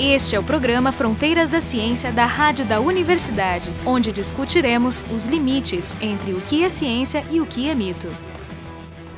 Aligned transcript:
Este 0.00 0.36
é 0.36 0.38
o 0.38 0.44
programa 0.44 0.92
Fronteiras 0.92 1.50
da 1.50 1.60
Ciência 1.60 2.12
da 2.12 2.24
Rádio 2.24 2.64
da 2.64 2.78
Universidade, 2.78 3.68
onde 3.84 4.12
discutiremos 4.12 5.04
os 5.12 5.26
limites 5.26 5.96
entre 6.00 6.34
o 6.34 6.40
que 6.40 6.62
é 6.62 6.68
ciência 6.68 7.24
e 7.32 7.40
o 7.40 7.46
que 7.46 7.68
é 7.68 7.74
mito. 7.74 8.06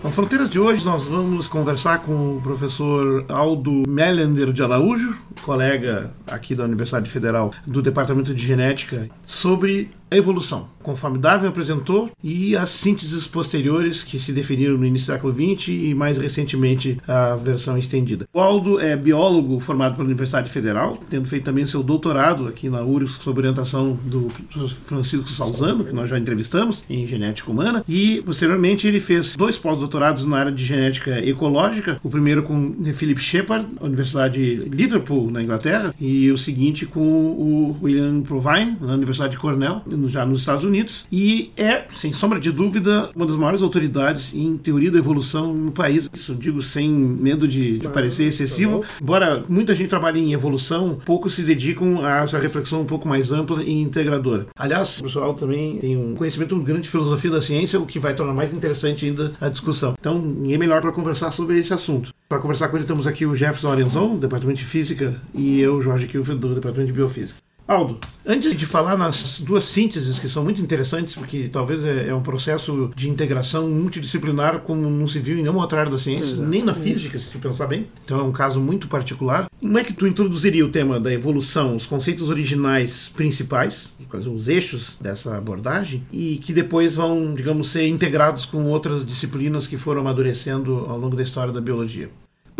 Na 0.03 0.11
Fronteiras 0.11 0.49
de 0.49 0.59
hoje 0.59 0.83
nós 0.83 1.07
vamos 1.07 1.49
conversar 1.49 1.99
com 1.99 2.39
o 2.39 2.41
professor 2.41 3.27
Aldo 3.29 3.83
Melander 3.87 4.55
de 4.55 4.63
Araújo, 4.63 5.15
colega 5.43 6.15
aqui 6.27 6.55
da 6.55 6.65
Universidade 6.65 7.11
Federal 7.11 7.53
do 7.67 7.83
Departamento 7.83 8.33
de 8.33 8.47
Genética, 8.47 9.11
sobre 9.27 9.91
a 10.11 10.17
evolução, 10.17 10.69
conforme 10.83 11.19
Darwin 11.19 11.47
apresentou, 11.47 12.11
e 12.23 12.57
as 12.57 12.71
sínteses 12.71 13.27
posteriores 13.27 14.03
que 14.03 14.19
se 14.19 14.33
definiram 14.33 14.77
no 14.77 14.85
início 14.85 15.07
do 15.07 15.15
século 15.15 15.33
XX 15.33 15.69
e 15.69 15.95
mais 15.95 16.19
recentemente 16.19 16.99
a 17.07 17.37
versão 17.37 17.79
estendida. 17.79 18.27
O 18.33 18.41
Aldo 18.41 18.81
é 18.81 18.97
biólogo 18.97 19.61
formado 19.61 19.95
pela 19.95 20.07
Universidade 20.07 20.51
Federal, 20.51 20.99
tendo 21.09 21.29
feito 21.29 21.45
também 21.45 21.65
seu 21.65 21.83
doutorado 21.83 22.49
aqui 22.49 22.69
na 22.69 22.83
URGS 22.83 23.19
sob 23.23 23.39
orientação 23.39 23.99
do 24.05 24.29
Francisco 24.69 25.29
Salzano, 25.29 25.85
que 25.85 25.93
nós 25.93 26.11
já 26.11 26.19
entrevistamos, 26.19 26.85
em 26.91 27.07
genética 27.07 27.51
humana, 27.51 27.85
e 27.89 28.23
posteriormente 28.23 28.87
ele 28.87 29.01
fez 29.01 29.37
dois 29.37 29.57
pós-doutorados 29.57 30.25
na 30.25 30.39
área 30.39 30.53
de 30.53 30.65
genética 30.65 31.25
ecológica, 31.25 32.01
o 32.03 32.11
primeiro 32.11 32.43
com 32.43 32.75
Philip 32.93 33.21
Shepard, 33.21 33.67
Universidade 33.81 34.31
de 34.41 34.69
Liverpool, 34.69 35.31
na 35.31 35.43
Inglaterra, 35.43 35.95
e 36.01 36.31
o 36.31 36.37
seguinte 36.37 36.87
com 36.87 37.01
o 37.01 37.77
William 37.83 38.23
Provine, 38.23 38.77
na 38.81 38.95
Universidade 38.95 39.33
de 39.33 39.39
Cornell, 39.39 39.83
já 40.09 40.25
nos 40.25 40.41
Estados 40.41 40.65
Unidos, 40.65 41.07
e 41.11 41.51
é, 41.57 41.85
sem 41.91 42.13
sombra 42.13 42.39
de 42.39 42.51
dúvida, 42.51 43.11
uma 43.15 43.27
das 43.27 43.37
maiores 43.37 43.63
autoridades 43.63 44.35
em 44.35 44.57
teoria 44.57 44.91
da 44.91 44.99
evolução 44.99 45.53
no 45.53 45.73
país. 45.73 46.09
Isso 46.13 46.35
digo 46.35 46.63
sem 46.63 46.89
medo 46.89 47.47
de, 47.47 47.79
de 47.79 47.89
parecer 47.89 48.25
excessivo. 48.25 48.85
Embora 49.01 49.43
muita 49.49 49.75
gente 49.75 49.89
trabalhe 49.89 50.21
em 50.21 50.33
evolução, 50.33 50.99
poucos 51.05 51.35
se 51.35 51.43
dedicam 51.43 52.05
a 52.05 52.23
essa 52.23 52.39
reflexão 52.39 52.83
um 52.83 52.85
pouco 52.87 53.09
mais 53.09 53.33
ampla 53.33 53.63
e 53.63 53.73
integradora. 53.73 54.47
Aliás, 54.57 54.99
o 55.01 55.05
pessoal 55.05 55.35
também 55.35 55.77
tem 55.79 55.97
um 55.97 56.15
conhecimento 56.15 56.59
grande 56.61 56.83
de 56.83 56.91
filosofia 56.91 57.31
da 57.31 57.43
ciência, 57.43 57.81
o 57.81 57.87
que 57.87 57.99
vai 57.99 58.15
tornar 58.15 58.33
mais 58.33 58.53
interessante 58.53 59.07
ainda 59.07 59.33
a 59.41 59.49
discussão. 59.49 59.95
Então, 59.99 60.21
ninguém 60.21 60.59
melhor 60.59 60.81
para 60.81 60.93
conversar 60.93 61.31
sobre 61.31 61.59
esse 61.59 61.73
assunto. 61.73 62.13
Para 62.29 62.39
conversar 62.39 62.69
com 62.69 62.77
ele, 62.77 62.87
temos 62.87 63.07
aqui 63.07 63.27
o 63.27 63.35
Jefferson 63.35 63.73
Arenzon, 63.73 64.15
do 64.15 64.21
Departamento 64.21 64.59
de 64.59 64.65
Física, 64.65 65.21
e 65.35 65.61
eu, 65.61 65.81
Jorge 65.83 66.07
Kilfield, 66.07 66.41
do 66.41 66.55
Departamento 66.55 66.93
de 66.93 66.97
Biofísica. 66.97 67.41
Aldo, 67.71 68.01
antes 68.27 68.53
de 68.53 68.67
falar 68.67 68.99
nas 68.99 69.41
duas 69.43 69.63
sínteses 69.63 70.19
que 70.19 70.29
são 70.29 70.43
muito 70.43 70.61
interessantes, 70.61 71.15
porque 71.15 71.49
talvez 71.49 71.85
é, 71.85 72.09
é 72.09 72.15
um 72.15 72.21
processo 72.21 72.91
de 72.97 73.09
integração 73.09 73.71
multidisciplinar 73.71 74.63
como 74.63 74.91
não 74.91 75.07
se 75.07 75.21
viu 75.21 75.39
em 75.39 75.43
nenhuma 75.43 75.61
outra 75.61 75.79
área 75.79 75.93
da 75.93 75.97
ciência, 75.97 76.33
Exato. 76.33 76.49
nem 76.49 76.65
na 76.65 76.75
física, 76.75 77.17
se 77.17 77.31
tu 77.31 77.39
pensar 77.39 77.69
bem. 77.69 77.87
Então 78.05 78.19
é 78.19 78.25
um 78.25 78.33
caso 78.33 78.61
muito 78.61 78.89
particular. 78.89 79.49
Como 79.61 79.79
é 79.79 79.85
que 79.85 79.93
tu 79.93 80.05
introduziria 80.05 80.67
o 80.67 80.69
tema 80.69 80.99
da 80.99 81.13
evolução, 81.13 81.77
os 81.77 81.87
conceitos 81.87 82.29
originais 82.29 83.09
principais, 83.09 83.97
os 84.27 84.49
eixos 84.49 84.99
dessa 85.01 85.37
abordagem, 85.37 86.03
e 86.11 86.39
que 86.39 86.53
depois 86.53 86.97
vão, 86.97 87.33
digamos, 87.35 87.69
ser 87.69 87.87
integrados 87.87 88.45
com 88.45 88.65
outras 88.65 89.07
disciplinas 89.07 89.69
que 89.69 89.77
foram 89.77 90.01
amadurecendo 90.01 90.87
ao 90.89 90.99
longo 90.99 91.15
da 91.15 91.23
história 91.23 91.53
da 91.53 91.61
biologia? 91.61 92.11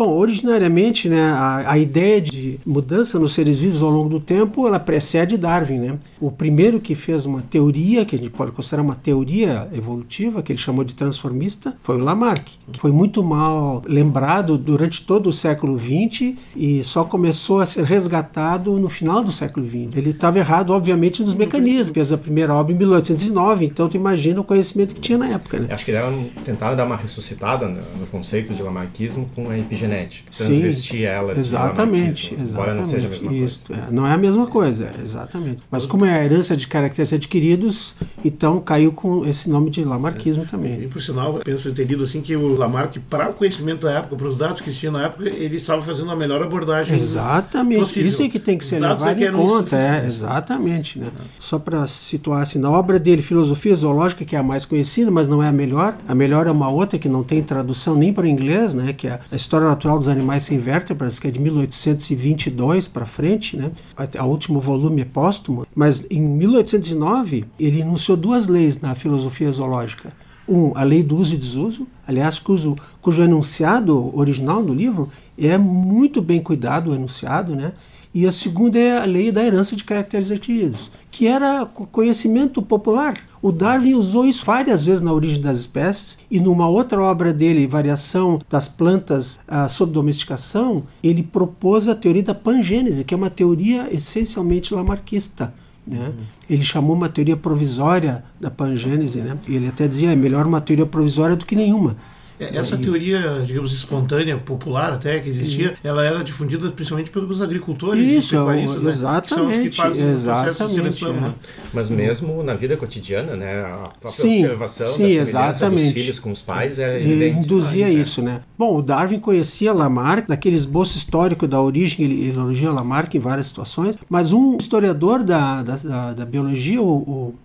Bom, 0.03 0.17
originariamente, 0.17 1.07
né, 1.07 1.21
a, 1.21 1.73
a, 1.73 1.77
ideia 1.77 2.19
de 2.19 2.59
mudança 2.65 3.19
nos 3.19 3.33
seres 3.33 3.59
vivos 3.59 3.83
ao 3.83 3.91
longo 3.91 4.09
do 4.09 4.19
tempo, 4.19 4.65
ela 4.65 4.79
precede 4.79 5.37
Darwin, 5.37 5.77
né? 5.77 5.99
O 6.19 6.31
primeiro 6.31 6.79
que 6.79 6.95
fez 6.95 7.27
uma 7.27 7.43
teoria, 7.43 8.03
que 8.03 8.15
a 8.15 8.17
gente 8.17 8.31
pode 8.31 8.51
considerar 8.51 8.81
uma 8.81 8.95
teoria 8.95 9.69
evolutiva, 9.71 10.41
que 10.41 10.51
ele 10.51 10.57
chamou 10.57 10.83
de 10.83 10.95
transformista, 10.95 11.77
foi 11.83 11.97
o 11.97 12.03
Lamarck, 12.03 12.49
que 12.71 12.79
foi 12.79 12.91
muito 12.91 13.23
mal 13.23 13.83
lembrado 13.85 14.57
durante 14.57 15.03
todo 15.03 15.29
o 15.29 15.33
século 15.33 15.77
XX 15.77 16.33
e 16.55 16.83
só 16.83 17.03
começou 17.03 17.59
a 17.59 17.65
ser 17.67 17.83
resgatado 17.83 18.75
no 18.79 18.89
final 18.89 19.23
do 19.23 19.31
século 19.31 19.67
XX. 19.67 19.95
Ele 19.95 20.09
estava 20.09 20.39
errado, 20.39 20.73
obviamente, 20.73 21.21
nos 21.21 21.35
mecanismos. 21.35 21.91
Fez 21.91 22.11
a 22.11 22.17
primeira 22.17 22.55
obra 22.55 22.73
em 22.73 22.75
1809, 22.75 23.65
então 23.65 23.87
tu 23.87 23.97
imagina 23.97 24.41
o 24.41 24.43
conhecimento 24.43 24.95
que 24.95 25.01
tinha 25.01 25.19
na 25.19 25.27
época, 25.27 25.59
né? 25.59 25.67
Acho 25.69 25.85
que 25.85 25.91
ele 25.91 26.31
tentaram 26.43 26.75
dar 26.75 26.85
uma 26.85 26.95
ressuscitada 26.95 27.67
no 27.67 28.07
conceito 28.07 28.51
de 28.55 28.63
Lamarckismo 28.63 29.29
com 29.35 29.47
a 29.51 29.59
epigenética 29.59 29.90
genética, 29.91 30.31
transvestir 30.31 30.99
Sim, 30.99 31.03
ela 31.03 31.37
exatamente, 31.37 32.33
exatamente, 32.33 32.51
embora 32.51 32.73
não 32.73 32.85
seja 32.85 33.07
a 33.07 33.09
mesma 33.09 33.33
isso, 33.33 33.61
coisa. 33.67 33.81
É, 33.81 33.91
não 33.91 34.07
é 34.07 34.13
a 34.13 34.17
mesma 34.17 34.47
coisa, 34.47 34.91
exatamente. 35.03 35.61
Mas 35.69 35.85
como 35.85 36.05
é 36.05 36.19
a 36.19 36.25
herança 36.25 36.55
de 36.55 36.67
caracteres 36.67 37.13
adquiridos, 37.13 37.95
então 38.23 38.59
caiu 38.59 38.91
com 38.91 39.25
esse 39.25 39.49
nome 39.49 39.69
de 39.69 39.83
Lamarckismo 39.83 40.43
é. 40.43 40.45
também. 40.45 40.81
E 40.83 40.87
por 40.87 41.01
sinal, 41.01 41.39
penso 41.43 41.69
entendido 41.69 42.03
assim 42.03 42.21
que 42.21 42.35
o 42.35 42.55
Lamarck, 42.55 42.97
para 43.09 43.29
o 43.29 43.33
conhecimento 43.33 43.81
da 43.81 43.91
época, 43.91 44.15
para 44.15 44.27
os 44.27 44.37
dados 44.37 44.61
que 44.61 44.69
existiam 44.69 44.91
na 44.91 45.05
época, 45.05 45.27
ele 45.27 45.57
estava 45.57 45.81
fazendo 45.81 46.11
a 46.11 46.15
melhor 46.15 46.41
abordagem 46.41 46.95
Exatamente, 46.95 47.79
possível. 47.79 48.09
isso 48.09 48.23
é 48.23 48.29
que 48.29 48.39
tem 48.39 48.57
que 48.57 48.65
ser 48.65 48.79
levado 48.79 49.21
é 49.21 49.27
em 49.27 49.31
conta, 49.31 49.75
é, 49.75 50.05
exatamente. 50.05 50.99
Né? 50.99 51.07
É. 51.07 51.21
Só 51.39 51.59
para 51.59 51.85
situar 51.87 52.41
assim, 52.41 52.59
na 52.59 52.69
obra 52.69 52.99
dele, 52.99 53.21
Filosofia 53.21 53.75
Zoológica, 53.75 54.23
que 54.25 54.35
é 54.35 54.39
a 54.39 54.43
mais 54.43 54.65
conhecida, 54.65 55.11
mas 55.11 55.27
não 55.27 55.41
é 55.41 55.47
a 55.47 55.51
melhor, 55.51 55.97
a 56.07 56.15
melhor 56.15 56.47
é 56.47 56.51
uma 56.51 56.69
outra 56.69 56.97
que 56.97 57.09
não 57.09 57.23
tem 57.23 57.41
tradução 57.41 57.95
nem 57.95 58.13
para 58.13 58.23
o 58.23 58.27
inglês, 58.27 58.73
né, 58.73 58.93
que 58.93 59.07
é 59.07 59.19
a 59.31 59.35
História 59.35 59.67
Natural 59.71 59.97
dos 59.97 60.09
Animais 60.09 60.43
Sem 60.43 60.57
Vértebras, 60.57 61.17
que 61.17 61.29
é 61.29 61.31
de 61.31 61.39
1822 61.39 62.89
para 62.89 63.05
frente, 63.05 63.55
né? 63.55 63.71
O 64.19 64.25
último 64.25 64.59
volume 64.59 65.01
é 65.01 65.05
póstumo, 65.05 65.65
mas 65.73 66.05
em 66.11 66.21
1809 66.21 67.45
ele 67.57 67.79
enunciou 67.79 68.17
duas 68.17 68.47
leis 68.47 68.81
na 68.81 68.95
filosofia 68.95 69.49
zoológica. 69.49 70.11
Um, 70.45 70.73
a 70.75 70.83
lei 70.83 71.01
do 71.01 71.15
uso 71.15 71.35
e 71.35 71.37
desuso, 71.37 71.87
aliás, 72.05 72.37
cujo, 72.37 72.75
cujo 73.01 73.23
enunciado 73.23 74.11
original 74.13 74.61
no 74.61 74.73
livro 74.73 75.09
é 75.37 75.57
muito 75.57 76.21
bem 76.21 76.41
cuidado, 76.41 76.91
o 76.91 76.95
enunciado, 76.95 77.55
né? 77.55 77.71
E 78.13 78.27
a 78.27 78.31
segunda 78.31 78.77
é 78.77 78.97
a 78.97 79.05
lei 79.05 79.31
da 79.31 79.41
herança 79.41 79.73
de 79.73 79.85
caracteres 79.85 80.29
adquiridos, 80.31 80.91
que 81.09 81.27
era 81.27 81.65
conhecimento 81.65 82.61
popular. 82.61 83.17
O 83.41 83.51
Darwin 83.51 83.95
usou 83.95 84.25
isso 84.25 84.45
várias 84.45 84.85
vezes 84.85 85.01
na 85.01 85.11
origem 85.11 85.41
das 85.41 85.57
espécies 85.57 86.19
e 86.29 86.39
numa 86.39 86.67
outra 86.69 87.01
obra 87.01 87.33
dele, 87.33 87.65
Variação 87.65 88.39
das 88.47 88.67
Plantas 88.67 89.39
uh, 89.47 89.67
sob 89.67 89.91
Domesticação, 89.91 90.83
ele 91.01 91.23
propôs 91.23 91.87
a 91.87 91.95
teoria 91.95 92.21
da 92.21 92.35
pangênese, 92.35 93.03
que 93.03 93.13
é 93.13 93.17
uma 93.17 93.31
teoria 93.31 93.91
essencialmente 93.91 94.73
lamarquista. 94.73 95.51
Né? 95.87 96.09
Uhum. 96.09 96.23
Ele 96.47 96.63
chamou 96.63 96.95
uma 96.95 97.09
teoria 97.09 97.35
provisória 97.35 98.23
da 98.39 98.51
pangênese, 98.51 99.21
né? 99.21 99.35
ele 99.47 99.67
até 99.67 99.87
dizia 99.87 100.11
é 100.11 100.15
melhor 100.15 100.45
uma 100.45 100.61
teoria 100.61 100.85
provisória 100.85 101.35
do 101.35 101.45
que 101.45 101.55
nenhuma. 101.55 101.97
É, 102.41 102.57
essa 102.57 102.75
teoria, 102.75 103.43
digamos, 103.45 103.71
espontânea, 103.71 104.35
popular 104.35 104.91
até, 104.93 105.19
que 105.19 105.29
existia, 105.29 105.75
ela 105.83 106.03
era 106.03 106.23
difundida 106.23 106.71
principalmente 106.71 107.11
pelos 107.11 107.39
agricultores 107.39 108.03
Isso, 108.03 108.33
e 108.33 108.37
pecuaristas, 108.37 108.83
né? 108.83 108.89
exatamente, 108.89 109.27
que 109.27 109.33
são 109.35 109.47
os 109.47 109.57
que 109.59 109.69
fazem 109.69 110.09
exatamente, 110.09 110.41
o 110.41 110.43
processo 110.45 110.69
de 110.69 110.73
seleção. 110.73 111.09
É. 111.15 111.19
Né? 111.21 111.33
Mas 111.71 111.89
mesmo 111.91 112.41
na 112.41 112.55
vida 112.55 112.75
cotidiana, 112.75 113.35
né, 113.35 113.63
a 113.63 113.89
própria 114.01 114.11
sim, 114.11 114.39
observação 114.39 114.87
sim, 114.87 115.03
da 115.03 115.09
exatamente. 115.09 115.83
dos 115.83 115.93
filhos 115.93 116.19
com 116.19 116.31
os 116.31 116.41
pais 116.41 116.79
é 116.79 116.99
evidente. 116.99 117.45
Induzia 117.45 117.85
demais, 117.85 118.07
isso, 118.07 118.21
é. 118.21 118.23
né? 118.23 118.41
Bom, 118.57 118.75
o 118.75 118.81
Darwin 118.81 119.19
conhecia 119.19 119.71
Lamarck, 119.71 120.27
daquele 120.27 120.55
esboço 120.55 120.97
histórico 120.97 121.47
da 121.47 121.61
origem, 121.61 122.03
ele 122.03 122.29
elogia 122.29 122.71
Lamarck 122.71 123.13
em 123.13 123.19
várias 123.19 123.47
situações, 123.47 123.99
mas 124.09 124.31
um 124.31 124.57
historiador 124.57 125.23
da, 125.23 125.61
da, 125.61 125.75
da, 125.75 126.13
da 126.13 126.25
biologia, 126.25 126.81
o, 126.81 126.87
o 126.87 127.35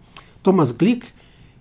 Thomas 0.43 0.73
Glick, 0.73 1.09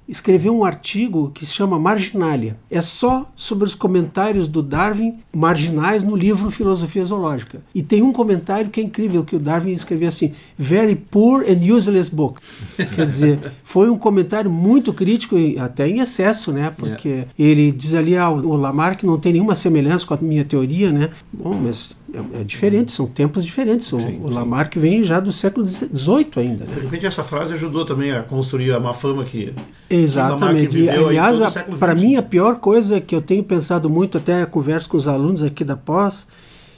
escreveu 0.08 0.56
um 0.56 0.64
artigo 0.64 1.32
que 1.34 1.46
se 1.46 1.54
chama 1.54 1.80
Marginalia. 1.80 2.58
É 2.70 2.82
só 2.82 3.30
sobre 3.36 3.66
os 3.66 3.76
comentários 3.76 4.48
do 4.48 4.62
Darwin 4.62 5.18
marginais 5.34 6.04
no 6.04 6.16
livro 6.16 6.52
Filosofia 6.52 7.04
Zoológica. 7.04 7.62
E 7.74 7.82
tem 7.82 8.02
um 8.02 8.14
comentário 8.14 8.70
que 8.70 8.80
é 8.80 8.84
incrível, 8.84 9.24
que 9.24 9.36
o 9.36 9.40
Darwin 9.40 9.74
escreveu 9.74 10.10
assim, 10.10 10.32
very 10.58 10.96
poor 10.96 11.44
and 11.44 11.74
useless 11.74 12.10
book. 12.10 12.40
Quer 12.96 13.06
dizer, 13.06 13.40
foi 13.64 13.90
um 13.90 13.98
comentário 13.98 14.52
muito 14.52 14.94
crítico, 14.94 15.36
até 15.60 15.88
em 15.88 16.00
excesso, 16.00 16.52
né? 16.52 16.72
Porque 16.76 17.10
yeah. 17.10 17.32
ele 17.38 17.72
diz 17.72 17.94
ali, 17.94 18.16
ah, 18.16 18.30
o 18.30 18.56
Lamarck 18.56 19.04
não 19.04 19.18
tem 19.18 19.34
nenhuma 19.34 19.56
semelhança 19.56 20.06
com 20.06 20.14
a 20.14 20.18
minha 20.22 20.46
teoria, 20.46 20.92
né? 20.92 21.10
Bom, 21.32 21.54
mas 21.54 21.96
é, 22.16 22.42
é 22.42 22.44
diferente, 22.44 22.92
são 22.92 23.08
tempos 23.08 23.46
diferentes. 23.46 23.92
O, 23.92 24.00
sim, 24.00 24.20
o 24.22 24.30
Lamarck 24.30 24.78
vem 24.78 25.04
já 25.04 25.20
do 25.20 25.32
século 25.32 25.66
XVIII 25.68 26.30
ainda. 26.38 26.66
Né? 26.66 26.74
De 26.74 26.80
repente 26.82 27.06
essa 27.06 27.24
frase 27.24 27.54
ajudou 27.54 27.86
também 27.86 28.12
a 28.12 28.24
construir 28.24 28.72
a 28.72 28.80
má 28.80 28.94
fama 28.94 29.26
que 29.26 29.54
Exatamente. 29.90 30.78
E, 30.78 30.90
aliás, 30.90 31.40
para 31.80 31.94
mim 31.94 32.16
a 32.16 32.22
pior 32.22 32.58
coisa 32.58 33.02
que 33.02 33.16
eu 33.16 33.22
tenho 33.22 33.44
pensado 33.44 33.90
muito, 33.90 34.18
até 34.18 34.46
converso 34.46 34.90
com 34.90 34.98
os 34.98 35.08
alunos 35.08 35.44
aqui 35.44 35.64
da 35.64 35.76
pós, 35.76 36.28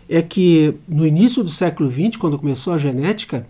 é 0.10 0.22
que 0.22 0.75
no 0.88 1.06
início 1.06 1.44
do 1.44 1.50
século 1.50 1.90
XX, 1.90 2.18
quando 2.18 2.40
começou 2.40 2.74
a 2.74 2.78
genética, 2.78 3.45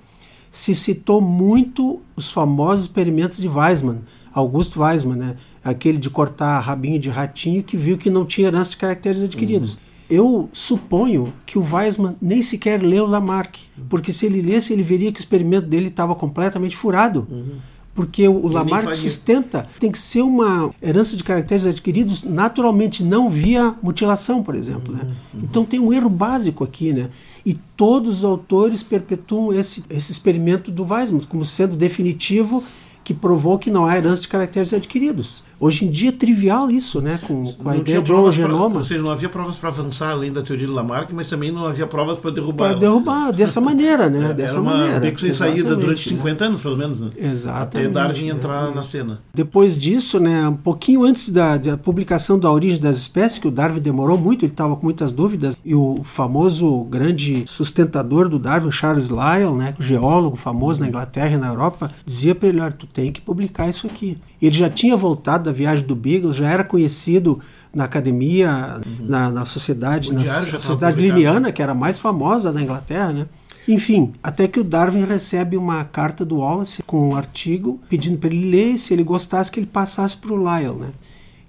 se 0.52 0.74
citou 0.74 1.22
muito 1.22 2.02
os 2.16 2.32
famosos 2.32 2.84
experimentos 2.84 3.38
de 3.38 3.48
Weizmann, 3.48 4.00
Augusto 4.34 4.82
Weizmann, 4.82 5.18
né? 5.18 5.36
aquele 5.64 5.98
de 5.98 6.10
cortar 6.10 6.60
rabinho 6.60 7.00
de 7.00 7.10
ratinho 7.10 7.64
que 7.64 7.78
viu 7.78 7.98
que 7.98 8.10
não 8.10 8.26
tinha 8.26 8.48
herança 8.48 8.72
de 8.72 8.78
caracteres 8.78 9.22
adquiridos. 9.22 9.74
Uhum. 9.74 9.80
Eu 10.10 10.50
suponho 10.54 11.34
que 11.46 11.58
o 11.58 11.62
Weizmann 11.64 12.16
nem 12.22 12.42
sequer 12.42 12.82
leu 12.82 13.06
Lamarck, 13.06 13.58
porque 13.90 14.14
se 14.14 14.26
ele 14.26 14.42
lesse, 14.42 14.72
ele 14.72 14.84
veria 14.84 15.12
que 15.12 15.20
o 15.20 15.22
experimento 15.22 15.68
dele 15.68 15.88
estava 15.88 16.16
completamente 16.16 16.76
furado. 16.76 17.28
Uhum 17.30 17.58
porque 17.98 18.28
o 18.28 18.48
Lamarck 18.48 18.94
sustenta 18.94 19.68
tem 19.80 19.92
que 19.92 19.98
ser 19.98 20.22
uma 20.22 20.70
herança 20.80 21.18
de 21.18 21.24
caracteres 21.24 21.66
adquiridos 21.66 22.22
naturalmente, 22.22 23.04
não 23.04 23.28
via 23.28 23.74
mutilação, 23.82 24.44
por 24.44 24.54
exemplo. 24.54 24.94
Né? 24.94 25.02
Uhum, 25.02 25.10
né? 25.10 25.16
Então 25.44 25.66
tem 25.66 25.80
um 25.80 25.92
erro 25.92 26.08
básico 26.08 26.64
aqui, 26.64 26.94
né? 26.94 27.10
E 27.44 27.56
todos 27.76 28.20
os 28.20 28.24
autores 28.24 28.84
perpetuam 28.84 29.52
esse, 29.52 29.84
esse 29.90 30.12
experimento 30.12 30.70
do 30.70 30.86
Weismann 30.86 31.24
como 31.28 31.44
sendo 31.44 31.76
definitivo 31.76 32.64
que 33.04 33.16
provou 33.16 33.58
que 33.58 33.72
não 33.72 33.88
há 33.88 33.98
herança 33.98 34.22
de 34.22 34.28
caracteres 34.28 34.72
adquiridos. 34.74 35.44
Hoje 35.60 35.86
em 35.86 35.90
dia 35.90 36.10
é 36.10 36.12
trivial 36.12 36.70
isso, 36.70 37.02
né? 37.02 37.20
Com, 37.26 37.44
com 37.44 37.70
a 37.70 37.74
não 37.74 37.82
ideia 37.82 38.02
de 38.02 38.14
hologenoma. 38.14 38.70
Pra, 38.70 38.78
ou 38.80 38.84
seja, 38.84 39.02
não 39.02 39.10
havia 39.10 39.28
provas 39.28 39.56
para 39.56 39.70
avançar 39.70 40.12
além 40.12 40.32
da 40.32 40.44
teoria 40.44 40.68
do 40.68 40.74
Lamarck, 40.74 41.12
mas 41.14 41.28
também 41.30 41.52
não 41.52 41.66
havia 41.66 41.88
provas 41.88 42.18
para 42.18 42.30
derrubar. 42.30 42.70
Para 42.70 42.80
derrubar, 42.80 43.32
dessa 43.32 43.60
maneira, 43.60 44.10
né? 44.10 44.28
É, 44.28 44.34
dessa 44.34 44.56
era 44.56 44.62
uma 44.62 44.76
maneira. 44.76 45.00
beco 45.00 45.20
sem 45.20 45.34
saída 45.34 45.76
durante 45.76 46.10
50 46.10 46.44
né? 46.44 46.48
anos, 46.50 46.62
pelo 46.62 46.76
menos. 46.76 47.00
Né? 47.00 47.10
Exatamente. 47.18 47.88
Até 47.88 47.88
Darwin 47.88 48.28
entrar 48.28 48.72
é. 48.72 48.76
na 48.76 48.82
cena. 48.82 49.22
Depois 49.34 49.78
disso, 49.78 50.20
né? 50.20 50.48
Um 50.50 50.56
pouquinho 50.56 51.06
antes 51.06 51.30
da, 51.30 51.56
da 51.56 51.78
publicação 51.78 52.38
da 52.38 52.52
origem 52.52 52.80
das 52.80 52.98
espécies, 52.98 53.40
que 53.40 53.48
o 53.48 53.52
Darwin 53.52 53.80
demorou 53.80 54.18
muito, 54.18 54.44
ele 54.44 54.52
estava 54.52 54.76
com 54.76 54.84
muitas 54.84 55.12
dúvidas, 55.12 55.56
e 55.64 55.74
o 55.74 56.02
famoso 56.04 56.84
grande 56.84 57.46
sustentador 57.48 58.28
do 58.28 58.38
Darwin, 58.38 58.72
Charles 58.72 59.10
Lyell, 59.10 59.56
né? 59.56 59.74
Geólogo 59.80 60.36
famoso 60.36 60.82
na 60.82 60.90
Inglaterra 60.90 61.36
e 61.36 61.38
na 61.38 61.48
Europa, 61.48 61.90
dizia 62.06 62.36
para 62.36 62.50
ele: 62.50 62.60
olha, 62.60 62.72
tu 62.72 62.86
tem 62.86 63.12
que 63.12 63.22
publicar 63.22 63.70
isso 63.70 63.88
aqui. 63.88 64.18
Ele 64.42 64.56
já 64.56 64.70
tinha 64.70 64.98
voltado 64.98 65.47
da 65.48 65.54
viagem 65.54 65.86
do 65.86 65.96
Beagle, 65.96 66.34
já 66.34 66.50
era 66.50 66.64
conhecido 66.64 67.40
na 67.74 67.86
academia, 67.86 68.82
uhum. 68.86 69.06
na, 69.08 69.32
na, 69.32 69.46
sociedade, 69.46 70.14
na 70.14 70.26
sociedade 70.26 71.00
liniana, 71.00 71.52
que 71.52 71.62
era 71.62 71.72
a 71.72 71.76
mais 71.76 71.98
famosa 71.98 72.52
da 72.52 72.62
Inglaterra, 72.62 73.14
né? 73.14 73.26
Enfim, 73.68 74.14
até 74.24 74.48
que 74.48 74.60
o 74.60 74.64
Darwin 74.64 75.06
recebe 75.06 75.58
uma 75.58 75.84
carta 75.84 76.24
do 76.24 76.38
Wallace 76.38 76.84
com 76.84 77.10
um 77.10 77.16
artigo 77.16 77.80
pedindo 77.90 78.18
para 78.18 78.30
ele 78.30 78.50
ler, 78.50 78.78
se 78.78 78.94
ele 78.94 79.04
gostasse 79.04 79.52
que 79.52 79.60
ele 79.60 79.68
passasse 79.68 80.16
para 80.18 80.34
o 80.34 80.38
Lyell, 80.38 80.76
né? 80.76 80.90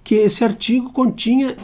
Que 0.03 0.17
esse 0.17 0.45
artigo 0.45 0.93
continha 0.93 1.57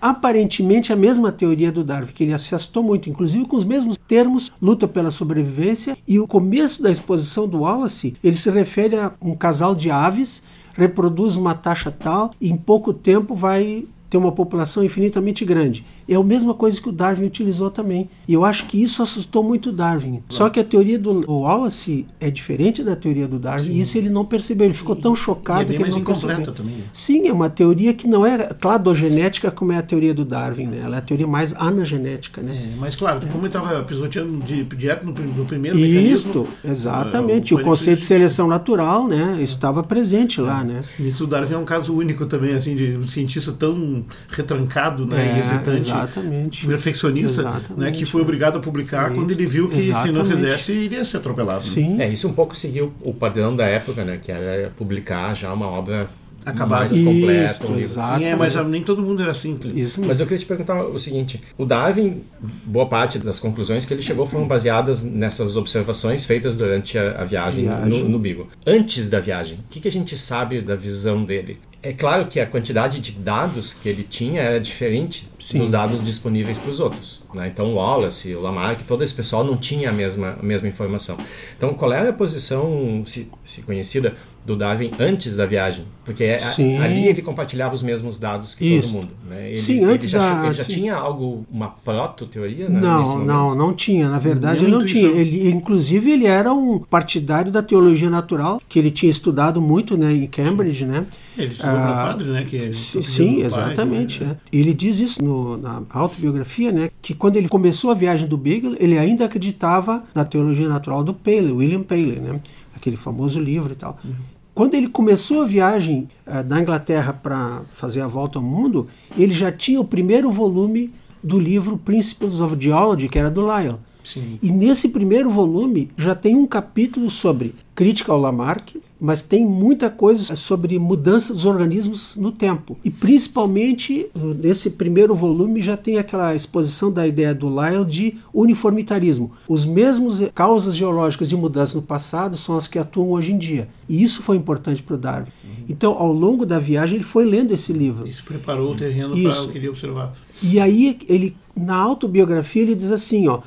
aparentemente 0.00 0.92
a 0.92 0.96
mesma 0.96 1.32
teoria 1.32 1.72
do 1.72 1.82
Darwin, 1.82 2.12
que 2.12 2.24
ele 2.24 2.38
se 2.38 2.54
assustou 2.54 2.82
muito, 2.82 3.08
inclusive 3.08 3.46
com 3.46 3.56
os 3.56 3.64
mesmos 3.64 3.96
termos, 4.06 4.52
luta 4.60 4.86
pela 4.86 5.10
sobrevivência, 5.10 5.96
e 6.06 6.20
o 6.20 6.28
começo 6.28 6.82
da 6.82 6.90
exposição 6.90 7.48
do 7.48 7.60
Wallace, 7.60 8.14
ele 8.22 8.36
se 8.36 8.50
refere 8.50 8.96
a 8.96 9.12
um 9.22 9.34
casal 9.34 9.74
de 9.74 9.90
aves 9.90 10.42
reproduz 10.74 11.36
uma 11.36 11.54
taxa 11.54 11.90
tal 11.90 12.30
em 12.40 12.56
pouco 12.56 12.92
tempo 12.92 13.34
vai 13.34 13.86
ter 14.14 14.18
uma 14.18 14.30
população 14.30 14.84
infinitamente 14.84 15.44
grande. 15.44 15.84
É 16.08 16.14
a 16.14 16.22
mesma 16.22 16.54
coisa 16.54 16.80
que 16.80 16.88
o 16.88 16.92
Darwin 16.92 17.26
utilizou 17.26 17.68
também. 17.68 18.08
E 18.28 18.32
eu 18.32 18.44
acho 18.44 18.66
que 18.66 18.80
isso 18.80 19.02
assustou 19.02 19.42
muito 19.42 19.70
o 19.70 19.72
Darwin. 19.72 20.12
Claro. 20.12 20.24
Só 20.28 20.48
que 20.48 20.60
a 20.60 20.64
teoria 20.64 20.96
do 20.96 21.28
Wallace 21.28 22.06
é 22.20 22.30
diferente 22.30 22.84
da 22.84 22.94
teoria 22.94 23.26
do 23.26 23.40
Darwin. 23.40 23.64
Sim. 23.64 23.72
E 23.72 23.80
isso 23.80 23.98
ele 23.98 24.08
não 24.08 24.24
percebeu. 24.24 24.66
Ele 24.66 24.74
ficou 24.74 24.94
tão 24.94 25.16
chocado 25.16 25.72
e 25.72 25.74
é 25.74 25.76
que 25.76 25.82
ele 25.82 25.90
não 25.90 26.04
percebeu. 26.04 26.52
Também. 26.52 26.76
Né? 26.76 26.82
Sim, 26.92 27.26
é 27.26 27.32
uma 27.32 27.50
teoria 27.50 27.92
que 27.92 28.06
não 28.06 28.24
é 28.24 28.38
cladogenética 28.54 29.50
como 29.50 29.72
é 29.72 29.78
a 29.78 29.82
teoria 29.82 30.14
do 30.14 30.24
Darwin. 30.24 30.68
Né? 30.68 30.82
Ela 30.84 30.96
é 30.96 30.98
a 31.00 31.02
teoria 31.02 31.26
mais 31.26 31.52
anagenética. 31.54 32.40
Né? 32.40 32.70
É, 32.72 32.76
mas 32.78 32.94
claro, 32.94 33.18
é. 33.18 33.26
como 33.26 33.38
ele 33.38 33.48
estava 33.48 33.82
pisoteando 33.82 34.44
de 34.44 34.62
dieta 34.62 35.04
no, 35.04 35.12
no 35.12 35.44
primeiro 35.44 35.76
Isso, 35.76 36.46
exatamente. 36.64 37.52
Uh, 37.52 37.56
o, 37.56 37.60
o 37.60 37.64
conceito 37.64 37.98
de 37.98 38.04
seleção 38.04 38.46
natural 38.46 39.08
né, 39.08 39.38
estava 39.42 39.82
presente 39.82 40.40
lá. 40.40 40.62
Né? 40.62 40.82
Isso 41.00 41.24
o 41.24 41.26
Darwin 41.26 41.54
é 41.54 41.58
um 41.58 41.64
caso 41.64 41.92
único 41.92 42.26
também, 42.26 42.54
assim, 42.54 42.76
de 42.76 42.96
um 42.96 43.08
cientista 43.08 43.50
tão 43.50 44.03
retrancado 44.28 45.06
né, 45.06 45.32
é, 45.32 45.36
e 45.36 45.38
hesitante, 45.38 45.76
exatamente. 45.78 46.66
perfeccionista, 46.66 47.42
exatamente, 47.42 47.80
né, 47.80 47.92
que 47.92 48.04
foi 48.04 48.22
obrigado 48.22 48.58
a 48.58 48.60
publicar 48.60 49.12
quando 49.12 49.30
ele 49.30 49.46
viu 49.46 49.68
que 49.68 49.78
exatamente. 49.78 50.12
se 50.12 50.18
não 50.18 50.24
fizesse 50.24 50.72
iria 50.72 51.04
ser 51.04 51.18
atropelado. 51.18 51.62
Sim. 51.62 52.00
É, 52.00 52.08
isso 52.08 52.28
um 52.28 52.32
pouco 52.32 52.56
seguiu 52.56 52.92
o 53.02 53.12
padrão 53.12 53.54
da 53.54 53.64
época, 53.66 54.04
né, 54.04 54.18
que 54.20 54.30
era 54.30 54.70
publicar 54.70 55.34
já 55.34 55.52
uma 55.52 55.66
obra 55.66 56.08
acabado. 56.44 56.80
mais 56.80 56.92
completo. 56.92 57.72
um 57.72 57.78
exato. 57.78 58.22
É, 58.22 58.36
mas 58.36 58.54
nem 58.66 58.82
todo 58.82 59.02
mundo 59.02 59.22
era 59.22 59.30
assim. 59.30 59.58
Isso 59.74 60.00
mas 60.04 60.20
eu 60.20 60.26
queria 60.26 60.38
te 60.38 60.46
perguntar 60.46 60.84
o 60.84 60.98
seguinte: 60.98 61.40
o 61.56 61.64
Darwin, 61.64 62.22
boa 62.64 62.86
parte 62.86 63.18
das 63.18 63.38
conclusões 63.38 63.84
que 63.84 63.94
ele 63.94 64.02
chegou 64.02 64.26
foram 64.26 64.46
baseadas 64.46 65.02
nessas 65.02 65.56
observações 65.56 66.24
feitas 66.24 66.56
durante 66.56 66.98
a, 66.98 67.22
a 67.22 67.24
viagem, 67.24 67.64
viagem, 67.64 67.88
no, 67.88 68.08
no 68.08 68.18
Beagle. 68.18 68.48
Antes 68.66 69.08
da 69.08 69.20
viagem, 69.20 69.58
o 69.58 69.70
que, 69.70 69.80
que 69.80 69.88
a 69.88 69.92
gente 69.92 70.16
sabe 70.16 70.60
da 70.60 70.76
visão 70.76 71.24
dele? 71.24 71.58
É 71.86 71.92
claro 71.92 72.24
que 72.24 72.40
a 72.40 72.46
quantidade 72.46 72.98
de 72.98 73.12
dados 73.12 73.74
que 73.74 73.90
ele 73.90 74.02
tinha 74.02 74.40
era 74.40 74.58
diferente 74.58 75.28
Sim. 75.38 75.58
dos 75.58 75.70
dados 75.70 76.02
disponíveis 76.02 76.58
para 76.58 76.70
os 76.70 76.80
outros. 76.80 77.22
Né? 77.34 77.48
Então, 77.48 77.66
o 77.66 77.74
Wallace, 77.74 78.34
o 78.34 78.40
Lamarck, 78.40 78.86
todo 78.86 79.04
esse 79.04 79.12
pessoal 79.12 79.44
não 79.44 79.54
tinha 79.54 79.90
a 79.90 79.92
mesma, 79.92 80.38
a 80.40 80.42
mesma 80.42 80.66
informação. 80.66 81.18
Então, 81.54 81.74
qual 81.74 81.92
era 81.92 82.08
a 82.08 82.12
posição, 82.14 83.02
se, 83.04 83.30
se 83.44 83.60
conhecida, 83.60 84.16
do 84.44 84.56
Darwin 84.56 84.90
antes 84.98 85.36
da 85.36 85.46
viagem? 85.46 85.86
Porque 86.04 86.24
a, 86.24 86.84
ali 86.84 87.06
ele 87.06 87.22
compartilhava 87.22 87.74
os 87.74 87.82
mesmos 87.82 88.18
dados 88.18 88.54
que 88.54 88.64
Isso. 88.64 88.88
todo 88.88 89.00
mundo. 89.00 89.14
Né? 89.28 89.48
Ele, 89.48 89.56
Sim, 89.56 89.84
antes 89.84 90.08
ele 90.08 90.12
já, 90.12 90.34
da... 90.34 90.46
Ele 90.46 90.54
já 90.54 90.64
tinha 90.64 90.94
algo, 90.94 91.46
uma 91.50 91.70
proto-teoria? 91.70 92.68
Né, 92.68 92.78
não, 92.78 93.24
não, 93.24 93.54
não 93.54 93.72
tinha. 93.72 94.08
Na 94.08 94.18
verdade, 94.18 94.64
ele 94.64 94.72
não 94.72 94.84
tinha. 94.84 95.08
Ele, 95.08 95.48
inclusive, 95.48 96.10
ele 96.10 96.26
era 96.26 96.52
um 96.52 96.78
partidário 96.78 97.50
da 97.50 97.62
teologia 97.62 98.10
natural, 98.10 98.60
que 98.68 98.78
ele 98.78 98.90
tinha 98.90 99.10
estudado 99.10 99.62
muito 99.62 99.96
né, 99.96 100.12
em 100.12 100.26
Cambridge, 100.26 100.84
né? 100.84 101.06
Ele 101.38 101.52
estudou 101.52 101.74
ah, 101.74 102.04
padre, 102.06 102.28
né? 102.28 102.44
Que 102.44 102.72
sim, 102.74 103.42
exatamente. 103.42 104.18
Pai, 104.18 104.28
né? 104.28 104.36
é. 104.52 104.56
Ele 104.56 104.74
diz 104.74 104.98
isso 104.98 105.24
no, 105.24 105.56
na 105.56 105.82
autobiografia, 105.88 106.70
né? 106.70 106.90
Que 107.00 107.14
quando 107.14 107.36
ele 107.36 107.48
começou 107.48 107.90
a 107.90 107.94
viagem 107.94 108.28
do 108.28 108.36
Beagle, 108.36 108.76
ele 108.78 108.98
ainda 108.98 109.24
acreditava 109.24 110.04
na 110.14 110.24
teologia 110.24 110.68
natural 110.68 111.02
do 111.02 111.14
Paley, 111.14 111.50
William 111.50 111.82
Paley, 111.82 112.20
né? 112.20 112.40
Aquele 112.76 112.96
famoso 112.96 113.40
livro 113.40 113.72
e 113.72 113.76
tal. 113.76 113.98
Uhum. 114.04 114.33
Quando 114.54 114.74
ele 114.74 114.88
começou 114.88 115.42
a 115.42 115.46
viagem 115.46 116.08
uh, 116.26 116.44
da 116.44 116.60
Inglaterra 116.60 117.12
para 117.12 117.62
fazer 117.72 118.02
a 118.02 118.06
volta 118.06 118.38
ao 118.38 118.44
mundo, 118.44 118.86
ele 119.18 119.34
já 119.34 119.50
tinha 119.50 119.80
o 119.80 119.84
primeiro 119.84 120.30
volume 120.30 120.94
do 121.22 121.40
livro 121.40 121.76
Principles 121.76 122.38
of 122.38 122.56
Geology, 122.58 123.08
que 123.08 123.18
era 123.18 123.30
do 123.30 123.44
Lyell. 123.44 123.80
Sim. 124.04 124.38
E 124.42 124.52
nesse 124.52 124.90
primeiro 124.90 125.30
volume 125.30 125.90
já 125.96 126.14
tem 126.14 126.36
um 126.36 126.46
capítulo 126.46 127.10
sobre 127.10 127.54
crítica 127.74 128.12
ao 128.12 128.20
Lamarck, 128.20 128.76
mas 129.00 129.20
tem 129.20 129.44
muita 129.44 129.90
coisa 129.90 130.36
sobre 130.36 130.78
mudança 130.78 131.32
dos 131.32 131.44
organismos 131.44 132.14
no 132.14 132.30
tempo. 132.30 132.78
E 132.84 132.90
principalmente 132.90 134.06
nesse 134.40 134.70
primeiro 134.70 135.14
volume 135.14 135.60
já 135.60 135.76
tem 135.76 135.98
aquela 135.98 136.34
exposição 136.34 136.92
da 136.92 137.06
ideia 137.06 137.34
do 137.34 137.48
Lyell 137.48 137.84
de 137.84 138.16
uniformitarismo. 138.32 139.32
Os 139.48 139.64
mesmos 139.64 140.22
causas 140.34 140.76
geológicas 140.76 141.28
de 141.28 141.36
mudança 141.36 141.76
no 141.76 141.82
passado 141.82 142.36
são 142.36 142.56
as 142.56 142.68
que 142.68 142.78
atuam 142.78 143.10
hoje 143.10 143.32
em 143.32 143.38
dia. 143.38 143.68
E 143.88 144.02
isso 144.02 144.22
foi 144.22 144.36
importante 144.36 144.82
para 144.82 144.94
o 144.94 144.98
Darwin. 144.98 145.28
Uhum. 145.42 145.64
Então, 145.68 145.92
ao 145.98 146.12
longo 146.12 146.46
da 146.46 146.58
viagem, 146.58 146.96
ele 146.96 147.04
foi 147.04 147.24
lendo 147.24 147.52
esse 147.52 147.72
livro. 147.72 148.06
Isso 148.06 148.24
preparou 148.24 148.72
o 148.72 148.76
terreno 148.76 149.20
para 149.20 149.42
o 149.42 149.48
que 149.48 149.58
ele 149.58 149.68
observar. 149.68 150.14
E 150.42 150.60
aí, 150.60 150.96
ele, 151.08 151.36
na 151.56 151.76
autobiografia, 151.76 152.62
ele 152.62 152.74
diz 152.74 152.90
assim, 152.90 153.28
ó, 153.28 153.40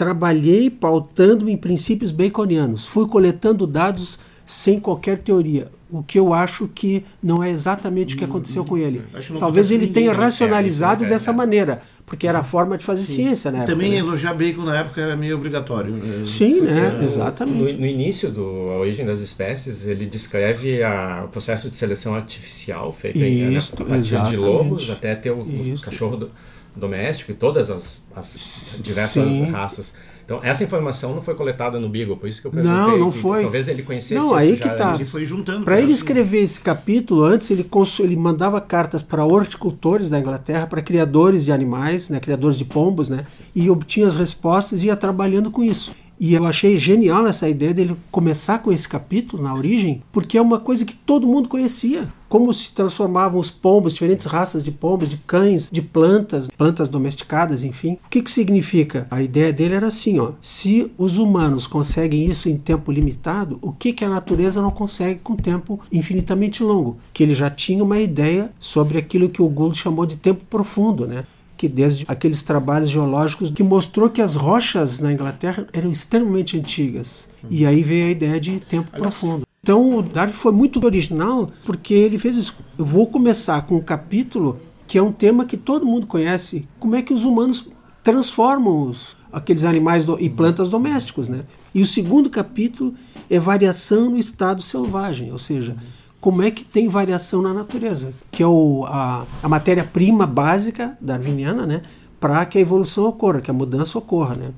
trabalhei 0.00 0.70
pautando 0.70 1.46
em 1.50 1.58
princípios 1.58 2.10
baconianos, 2.10 2.86
fui 2.86 3.06
coletando 3.06 3.66
dados 3.66 4.18
sem 4.46 4.80
qualquer 4.80 5.18
teoria. 5.18 5.68
O 5.90 6.02
que 6.02 6.18
eu 6.18 6.32
acho 6.32 6.66
que 6.74 7.04
não 7.22 7.44
é 7.44 7.50
exatamente 7.50 8.14
o 8.14 8.18
que 8.18 8.24
aconteceu 8.24 8.64
com 8.64 8.78
ele. 8.78 9.02
Talvez 9.38 9.70
ele 9.70 9.88
tenha 9.88 10.14
racionalizado 10.14 11.04
dessa 11.04 11.34
maneira, 11.34 11.82
porque 12.06 12.26
era 12.26 12.38
a 12.38 12.42
forma 12.42 12.78
de 12.78 12.84
fazer 12.84 13.02
Sim. 13.02 13.24
ciência, 13.24 13.50
né? 13.50 13.64
Também 13.66 13.92
elogiar 13.98 14.32
Bacon 14.32 14.62
na 14.62 14.78
época 14.78 15.02
era 15.02 15.14
meio 15.14 15.36
obrigatório. 15.36 15.92
Né? 15.92 16.24
Sim, 16.24 16.62
né? 16.62 16.98
Exatamente. 17.02 17.74
No, 17.74 17.80
no, 17.80 17.86
início 17.86 18.30
do 18.30 18.70
A 18.70 18.78
Origem 18.78 19.04
das 19.04 19.20
Espécies, 19.20 19.86
ele 19.86 20.06
descreve 20.06 20.82
a, 20.82 21.24
o 21.26 21.28
processo 21.28 21.68
de 21.68 21.76
seleção 21.76 22.14
artificial 22.14 22.90
feito 22.90 23.18
Isso, 23.18 23.74
né? 23.76 23.82
a 23.82 23.84
partir 23.84 23.98
exatamente. 23.98 24.30
de 24.30 24.36
lobos 24.38 24.88
até 24.88 25.14
ter 25.14 25.30
o, 25.30 25.40
o 25.40 25.80
cachorro 25.82 26.16
do, 26.16 26.30
doméstico 26.76 27.32
e 27.32 27.34
todas 27.34 27.70
as, 27.70 28.04
as 28.14 28.80
diversas 28.82 29.30
Sim. 29.30 29.44
raças. 29.46 29.94
Então, 30.30 30.38
essa 30.44 30.62
informação 30.62 31.12
não 31.12 31.20
foi 31.20 31.34
coletada 31.34 31.80
no 31.80 31.88
Beagle, 31.88 32.16
por 32.16 32.28
isso 32.28 32.40
que 32.40 32.46
eu 32.46 32.52
perguntei. 32.52 32.72
Não, 32.72 32.96
não 32.96 33.10
foi. 33.10 33.42
Talvez 33.42 33.66
ele 33.66 33.82
conhecesse 33.82 34.14
não, 34.24 34.32
aí 34.32 34.56
que 34.56 34.70
tá. 34.70 34.94
Ele 34.94 35.04
foi 35.04 35.24
juntando. 35.24 35.64
Para 35.64 35.80
ele 35.80 35.92
escrever 35.92 36.38
esse 36.38 36.60
capítulo, 36.60 37.24
antes 37.24 37.50
ele, 37.50 37.68
ele 37.98 38.16
mandava 38.16 38.60
cartas 38.60 39.02
para 39.02 39.24
horticultores 39.24 40.08
da 40.08 40.20
Inglaterra, 40.20 40.68
para 40.68 40.80
criadores 40.82 41.46
de 41.46 41.52
animais, 41.52 42.08
né, 42.08 42.20
criadores 42.20 42.56
de 42.56 42.64
pombos, 42.64 43.10
né, 43.10 43.26
e 43.56 43.68
obtinha 43.68 44.06
as 44.06 44.14
respostas 44.14 44.84
e 44.84 44.86
ia 44.86 44.94
trabalhando 44.94 45.50
com 45.50 45.64
isso. 45.64 45.90
E 46.20 46.34
eu 46.34 46.44
achei 46.44 46.76
genial 46.76 47.26
essa 47.26 47.48
ideia 47.48 47.72
dele 47.72 47.96
começar 48.10 48.58
com 48.58 48.70
esse 48.70 48.86
capítulo 48.86 49.42
na 49.42 49.54
origem, 49.54 50.02
porque 50.12 50.36
é 50.36 50.42
uma 50.42 50.60
coisa 50.60 50.84
que 50.84 50.94
todo 50.94 51.26
mundo 51.26 51.48
conhecia. 51.48 52.12
Como 52.28 52.52
se 52.52 52.72
transformavam 52.72 53.40
os 53.40 53.50
pombos, 53.50 53.94
diferentes 53.94 54.26
raças 54.26 54.62
de 54.62 54.70
pombos, 54.70 55.08
de 55.08 55.16
cães, 55.16 55.70
de 55.72 55.80
plantas, 55.80 56.50
plantas 56.50 56.88
domesticadas, 56.88 57.64
enfim. 57.64 57.98
O 58.04 58.10
que, 58.10 58.20
que 58.22 58.30
significa? 58.30 59.06
A 59.10 59.22
ideia 59.22 59.50
dele 59.50 59.74
era 59.74 59.88
assim: 59.88 60.20
ó, 60.20 60.32
se 60.42 60.92
os 60.98 61.16
humanos 61.16 61.66
conseguem 61.66 62.26
isso 62.26 62.50
em 62.50 62.58
tempo 62.58 62.92
limitado, 62.92 63.58
o 63.62 63.72
que, 63.72 63.90
que 63.90 64.04
a 64.04 64.10
natureza 64.10 64.60
não 64.60 64.70
consegue 64.70 65.20
com 65.20 65.34
tempo 65.34 65.80
infinitamente 65.90 66.62
longo? 66.62 66.98
Que 67.14 67.22
ele 67.22 67.34
já 67.34 67.48
tinha 67.48 67.82
uma 67.82 67.98
ideia 67.98 68.52
sobre 68.60 68.98
aquilo 68.98 69.30
que 69.30 69.40
o 69.40 69.48
Gould 69.48 69.76
chamou 69.76 70.04
de 70.04 70.16
tempo 70.16 70.44
profundo, 70.44 71.06
né? 71.06 71.24
Que 71.60 71.68
desde 71.68 72.06
aqueles 72.08 72.42
trabalhos 72.42 72.88
geológicos 72.88 73.50
que 73.50 73.62
mostrou 73.62 74.08
que 74.08 74.22
as 74.22 74.34
rochas 74.34 74.98
na 74.98 75.12
Inglaterra 75.12 75.66
eram 75.74 75.90
extremamente 75.90 76.58
antigas. 76.58 77.28
E 77.50 77.66
aí 77.66 77.82
veio 77.82 78.06
a 78.06 78.10
ideia 78.10 78.40
de 78.40 78.60
tempo 78.60 78.90
profundo. 78.90 79.46
Então 79.62 79.98
o 79.98 80.00
Darwin 80.00 80.32
foi 80.32 80.52
muito 80.52 80.82
original 80.82 81.50
porque 81.66 81.92
ele 81.92 82.18
fez 82.18 82.36
isso. 82.36 82.56
Eu 82.78 82.86
vou 82.86 83.06
começar 83.08 83.60
com 83.66 83.76
um 83.76 83.82
capítulo 83.82 84.58
que 84.88 84.96
é 84.96 85.02
um 85.02 85.12
tema 85.12 85.44
que 85.44 85.58
todo 85.58 85.84
mundo 85.84 86.06
conhece. 86.06 86.66
Como 86.78 86.96
é 86.96 87.02
que 87.02 87.12
os 87.12 87.24
humanos 87.24 87.68
transformam 88.02 88.88
os, 88.88 89.14
aqueles 89.30 89.64
animais 89.64 90.06
do, 90.06 90.18
e 90.18 90.30
plantas 90.30 90.70
domésticos, 90.70 91.28
né? 91.28 91.44
E 91.74 91.82
o 91.82 91.86
segundo 91.86 92.30
capítulo 92.30 92.94
é 93.28 93.38
variação 93.38 94.08
no 94.08 94.16
estado 94.16 94.62
selvagem, 94.62 95.30
ou 95.30 95.38
seja, 95.38 95.76
como 96.20 96.42
é 96.42 96.50
que 96.50 96.64
tem 96.64 96.88
variação 96.88 97.40
na 97.40 97.54
natureza, 97.54 98.12
que 98.30 98.42
é 98.42 98.46
o, 98.46 98.84
a, 98.86 99.26
a 99.42 99.48
matéria-prima 99.48 100.26
básica 100.26 100.96
darwiniana, 101.00 101.66
né? 101.66 101.82
Para 102.20 102.44
que 102.44 102.58
a 102.58 102.60
evolução 102.60 103.06
ocorra, 103.06 103.40
que 103.40 103.50
a 103.50 103.54
mudança 103.54 103.98
ocorra, 103.98 104.34
né? 104.34 104.50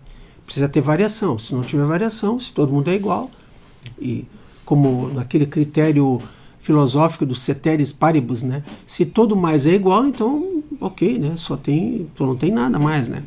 Precisa 0.44 0.68
ter 0.68 0.80
variação. 0.80 1.38
Se 1.38 1.54
não 1.54 1.62
tiver 1.62 1.84
variação, 1.84 2.40
se 2.40 2.52
todo 2.52 2.72
mundo 2.72 2.90
é 2.90 2.94
igual, 2.94 3.30
e 4.00 4.26
como 4.64 5.08
naquele 5.08 5.46
critério 5.46 6.20
filosófico 6.58 7.24
do 7.24 7.34
ceteris 7.34 7.92
paribus, 7.92 8.42
né? 8.42 8.64
Se 8.84 9.06
todo 9.06 9.36
mais 9.36 9.64
é 9.64 9.74
igual, 9.74 10.04
então 10.04 10.62
ok, 10.80 11.18
né? 11.18 11.34
Só 11.36 11.56
tem, 11.56 12.08
não 12.18 12.36
tem 12.36 12.50
nada 12.50 12.78
mais, 12.78 13.08
né? 13.08 13.22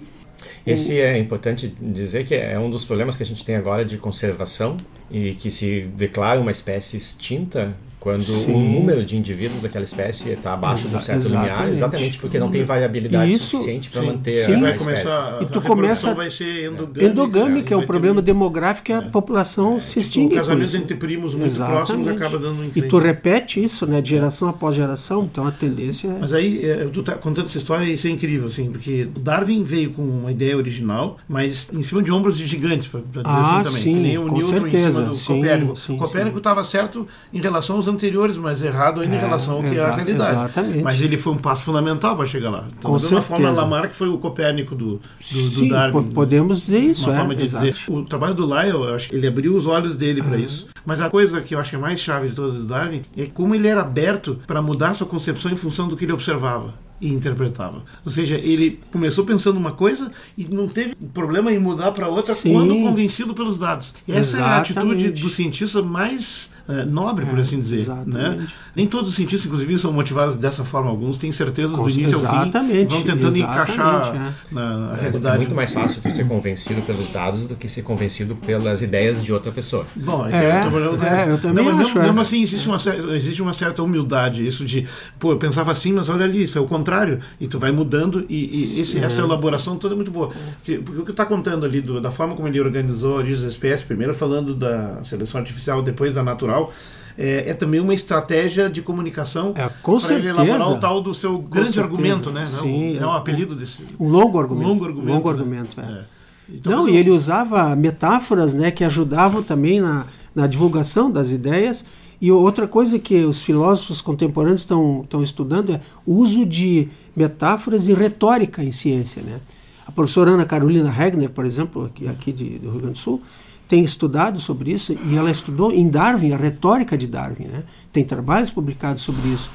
Esse 0.66 1.00
é 1.00 1.18
importante 1.18 1.74
dizer 1.80 2.26
que 2.26 2.34
é 2.34 2.58
um 2.60 2.72
dos 2.72 2.84
problemas 2.84 3.16
que 3.16 3.24
a 3.24 3.26
gente 3.26 3.46
tem 3.46 3.56
agora 3.56 3.86
de 3.86 3.98
conservação 3.98 4.76
e 5.12 5.34
que 5.34 5.52
se 5.52 5.82
declara 5.96 6.40
uma 6.42 6.52
espécie 6.52 6.98
extinta 6.98 7.76
quando 8.06 8.24
Sim. 8.24 8.54
o 8.54 8.60
número 8.60 9.04
de 9.04 9.18
indivíduos 9.18 9.64
daquela 9.64 9.84
espécie 9.84 10.30
está 10.30 10.54
abaixo 10.54 10.84
Exa 10.84 10.90
de 10.90 10.96
um 10.96 11.02
certo 11.02 11.20
exatamente. 11.22 11.50
limiar, 11.50 11.70
exatamente 11.72 12.18
porque 12.20 12.38
não 12.38 12.52
tem 12.52 12.64
variabilidade 12.64 13.32
Isso, 13.32 13.58
suficiente 13.58 13.90
para 13.90 14.04
manter 14.04 14.46
sim. 14.46 14.54
a, 14.54 14.60
vai 14.60 14.78
começar, 14.78 15.42
E 15.42 15.46
tu 15.48 15.60
começa 15.60 16.14
vai 16.14 16.30
ser 16.30 16.68
endogâmica, 16.68 17.04
endogâmica 17.04 17.74
é 17.74 17.78
um 17.78 17.86
problema 17.88 18.22
demográfico 18.22 18.86
que 18.86 18.94
a 18.94 18.98
é. 18.98 19.02
população 19.02 19.78
é. 19.78 19.80
se 19.80 20.02
extingue. 20.02 20.36
O 20.36 20.38
casamento 20.38 20.78
entre 20.78 20.96
primos 20.96 21.34
muito 21.34 21.48
exatamente. 21.48 21.78
próximos 21.78 22.08
acaba 22.10 22.38
dando 22.38 22.62
um 22.62 22.72
E 22.76 22.82
tu 22.84 23.00
repete 23.00 23.64
isso, 23.64 23.88
né, 23.88 24.00
de 24.02 24.10
geração 24.12 24.50
após 24.50 24.76
geração, 24.76 25.24
então 25.24 25.48
a 25.48 25.52
tendência 25.52 26.08
é... 26.08 26.18
Mas 26.20 26.32
aí, 26.32 26.64
é, 26.64 26.86
tu 26.86 27.02
tá 27.02 27.14
contando 27.14 27.46
essa 27.46 27.58
história 27.58 27.86
e 27.86 27.94
isso 27.94 28.06
é 28.06 28.12
incrível, 28.12 28.46
assim, 28.46 28.70
porque 28.70 29.10
Darwin 29.18 29.64
veio 29.64 29.90
com 29.90 30.04
uma 30.04 30.32
ideia 30.32 30.56
original, 30.56 31.18
mas 31.28 31.70
em 31.74 31.82
cima 31.82 32.04
de 32.04 32.12
ombros 32.12 32.38
de 32.38 32.46
gigantes, 32.46 32.86
para 32.86 33.00
dizer 33.00 33.22
ah, 33.24 33.42
assim 33.42 33.64
também, 33.64 33.82
sim, 33.82 33.96
que 33.96 34.00
nem 34.00 34.18
o 34.20 34.32
Newton 34.32 34.48
certeza. 34.48 34.88
em 34.88 34.92
cima 34.92 35.08
do 35.08 35.16
sim, 35.16 35.34
Copérnico. 35.34 35.76
Sim, 35.76 35.98
Copérnico 35.98 36.38
estava 36.38 36.64
certo 36.64 37.08
em 37.34 37.42
relação 37.42 37.78
aos 37.78 37.95
anteriores, 37.96 38.38
mas 38.38 38.62
errado 38.62 39.02
ainda 39.02 39.16
é, 39.16 39.18
em 39.18 39.22
relação 39.22 39.56
ao 39.56 39.62
que 39.62 39.76
é 39.76 39.82
a 39.82 39.96
realidade. 39.96 40.32
Exatamente. 40.32 40.84
Mas 40.84 41.02
ele 41.02 41.18
foi 41.18 41.34
um 41.34 41.38
passo 41.38 41.64
fundamental 41.64 42.16
para 42.16 42.26
chegar 42.26 42.50
lá. 42.50 42.66
Então, 42.78 42.92
Com 42.92 42.98
de 42.98 43.06
uma 43.08 43.22
forma, 43.22 43.52
Lamarck 43.52 43.94
foi 43.94 44.10
o 44.10 44.18
Copérnico 44.18 44.76
do, 44.76 44.96
do, 44.96 45.02
Sim, 45.22 45.68
do 45.68 45.70
Darwin. 45.70 46.04
podemos 46.12 46.62
dizer 46.62 46.80
isso. 46.80 47.06
Uma 47.06 47.14
é, 47.14 47.18
forma 47.18 47.36
de 47.36 47.44
exato. 47.44 47.66
dizer. 47.66 47.92
O 47.92 48.04
trabalho 48.04 48.34
do 48.34 48.46
Lyell, 48.46 48.84
eu 48.84 48.96
acho 48.96 49.10
que 49.10 49.16
ele 49.16 49.28
abriu 49.28 49.56
os 49.56 49.66
olhos 49.66 49.96
dele 49.96 50.22
para 50.22 50.38
isso. 50.38 50.68
Mas 50.86 51.02
a 51.02 51.10
coisa 51.10 51.42
que 51.42 51.56
eu 51.56 51.60
acho 51.60 51.72
que 51.72 51.76
é 51.76 51.80
mais 51.80 52.00
chave 52.00 52.30
de 52.30 52.36
todas 52.36 52.56
do 52.56 52.66
Darwin 52.66 53.02
é 53.18 53.26
como 53.26 53.56
ele 53.56 53.68
era 53.68 53.82
aberto 53.82 54.40
para 54.46 54.62
mudar 54.62 54.94
sua 54.94 55.08
concepção 55.08 55.52
em 55.52 55.56
função 55.56 55.88
do 55.88 55.98
que 55.98 56.06
ele 56.06 56.14
observava 56.14 56.85
e 57.00 57.12
interpretava. 57.12 57.84
Ou 58.04 58.12
seja, 58.12 58.36
ele 58.36 58.80
começou 58.92 59.26
pensando 59.26 59.58
uma 59.58 59.72
coisa 59.72 60.12
e 60.38 60.46
não 60.46 60.68
teve 60.68 60.96
problema 61.14 61.52
em 61.52 61.60
mudar 61.60 61.92
para 61.92 62.08
outra 62.08 62.34
Sim. 62.34 62.54
quando 62.54 62.74
convencido 62.76 63.34
pelos 63.34 63.58
dados. 63.58 63.94
E 64.08 64.12
essa 64.12 64.38
Exatamente. 64.38 64.74
é 64.74 64.78
a 64.78 64.90
atitude 64.90 65.22
do 65.22 65.30
cientista 65.30 65.82
mais 65.82 66.52
uh, 66.68 66.86
nobre, 66.86 67.26
por 67.26 67.38
é, 67.38 67.42
assim 67.42 67.60
dizer. 67.60 67.88
Né? 68.06 68.48
Nem 68.76 68.88
todos 68.88 69.10
os 69.10 69.16
cientistas, 69.16 69.46
inclusive, 69.46 69.78
são 69.78 69.92
motivados 69.92 70.36
dessa 70.36 70.64
forma. 70.64 70.90
Alguns 70.90 71.18
têm 71.18 71.32
certezas 71.32 71.78
do 71.78 71.90
início 71.90 72.16
Exatamente. 72.16 72.58
ao 72.58 72.64
fim, 72.66 72.86
vão 72.88 73.04
tentando 73.04 73.38
encaixar 73.38 74.16
é. 74.16 74.54
na 74.54 74.96
é, 74.98 75.02
realidade. 75.02 75.36
É 75.36 75.40
muito 75.40 75.56
mais 75.56 75.74
fácil 75.74 76.02
tu 76.02 76.12
ser 76.12 76.28
convencido 76.28 76.82
pelos 76.82 77.10
dados 77.10 77.46
do 77.46 77.56
que 77.56 77.68
ser 77.68 77.82
convencido 77.82 78.36
pelas 78.36 78.82
ideias 78.82 79.24
de 79.24 79.34
outra 79.34 79.52
pessoa. 79.52 79.86
Bom, 79.96 80.26
é, 80.28 80.66
eu, 80.66 80.72
tô, 80.72 81.04
é, 81.04 81.32
eu 81.32 81.38
também 81.40 81.66
não, 81.66 81.80
acho. 81.80 81.96
Mesmo, 81.96 82.02
mesmo 82.02 82.22
assim, 82.22 82.42
existe 82.42 82.68
uma, 82.68 82.78
existe 83.16 83.42
uma 83.42 83.54
certa 83.54 83.84
humildade. 83.84 84.44
Isso 84.44 84.66
de, 84.66 84.88
pô, 85.20 85.32
eu 85.32 85.38
pensava 85.38 85.72
assim, 85.72 85.94
mas 85.94 86.10
olha 86.10 86.26
ali, 86.26 86.44
isso 86.44 86.58
é 86.58 86.62
o 86.62 86.66
contrário 86.86 87.20
e 87.40 87.48
tu 87.48 87.58
vai 87.58 87.72
mudando, 87.72 88.26
e, 88.30 88.46
e 88.46 88.80
esse, 88.82 89.00
essa 89.00 89.22
elaboração 89.22 89.76
toda 89.78 89.96
é 89.96 89.98
muito 89.98 90.12
boa. 90.12 90.30
Porque, 90.58 90.78
porque 90.78 91.02
o 91.02 91.06
que 91.06 91.12
está 91.12 91.26
contando 91.26 91.66
ali, 91.66 91.82
do, 91.82 92.00
da 92.00 92.12
forma 92.12 92.36
como 92.36 92.48
ele 92.48 92.60
organizou 92.60 93.16
a 93.16 93.18
origem 93.18 93.44
das 93.44 93.54
espécies, 93.54 93.86
primeiro 93.86 94.14
falando 94.14 94.54
da 94.54 95.04
seleção 95.04 95.40
artificial, 95.42 95.82
depois 95.82 96.14
da 96.14 96.22
natural, 96.22 96.72
é, 97.18 97.50
é, 97.50 97.54
também 97.54 97.80
uma 97.80 97.94
estratégia 97.94 98.70
de 98.70 98.82
comunicação 98.82 99.54
é, 99.56 99.70
para 99.70 100.16
ele 100.16 100.28
elaborar 100.28 100.72
o 100.72 100.80
tal 100.80 101.02
do 101.02 101.14
seu 101.14 101.40
com 101.40 101.50
grande 101.50 101.72
certeza. 101.72 101.86
argumento, 101.86 102.32
né? 102.32 102.46
Sim, 102.46 102.98
é 102.98 103.06
o, 103.06 103.12
apelido 103.12 103.56
desse. 103.56 103.84
Um 104.00 104.10
longo 104.10 104.40
argumento. 104.40 104.68
Um 104.68 104.74
longo 104.74 104.86
argumento. 104.86 105.14
longo 105.14 105.32
né? 105.32 105.40
argumento 105.40 105.82
é. 105.82 105.84
é. 105.84 106.16
Então, 106.48 106.72
Não, 106.72 106.90
e 106.90 106.96
ele 106.96 107.10
usava 107.10 107.76
metáforas 107.76 108.54
né, 108.54 108.70
que 108.70 108.84
ajudavam 108.84 109.42
também 109.42 109.82
na, 109.82 110.06
na 110.36 110.46
divulgação 110.46 111.10
das 111.10 111.32
ideias 111.32 111.84
e 112.22 112.32
outra 112.32 112.68
coisa 112.68 112.98
que 112.98 113.24
os 113.26 113.42
filósofos 113.42 114.02
contemporâneos 114.02 114.62
estão, 114.62 115.06
estudando 115.22 115.74
é 115.74 115.82
o 116.06 116.14
uso 116.16 116.46
de 116.46 116.88
metáforas 117.16 117.88
e 117.88 117.94
retórica 117.94 118.64
em 118.64 118.72
ciência. 118.72 119.22
Né? 119.22 119.40
A 119.86 119.92
professora 119.92 120.32
Ana 120.32 120.46
Carolina 120.46 120.90
Regner, 120.90 121.30
por 121.30 121.46
exemplo, 121.46 121.86
aqui, 121.86 122.08
aqui 122.08 122.32
de, 122.32 122.60
do 122.60 122.70
Rio 122.70 122.80
Grande 122.82 122.94
do 122.94 123.00
Sul, 123.00 123.22
tem 123.68 123.84
estudado 123.84 124.40
sobre 124.40 124.72
isso 124.72 124.96
e 125.10 125.16
ela 125.16 125.32
estudou 125.32 125.72
em 125.72 125.90
Darwin, 125.90 126.32
a 126.32 126.38
retórica 126.38 126.98
de 126.98 127.08
Darwin. 127.08 127.46
Né? 127.46 127.64
Tem 127.92 128.04
trabalhos 128.04 128.50
publicados 128.50 129.04
sobre 129.04 129.28
isso 129.30 129.50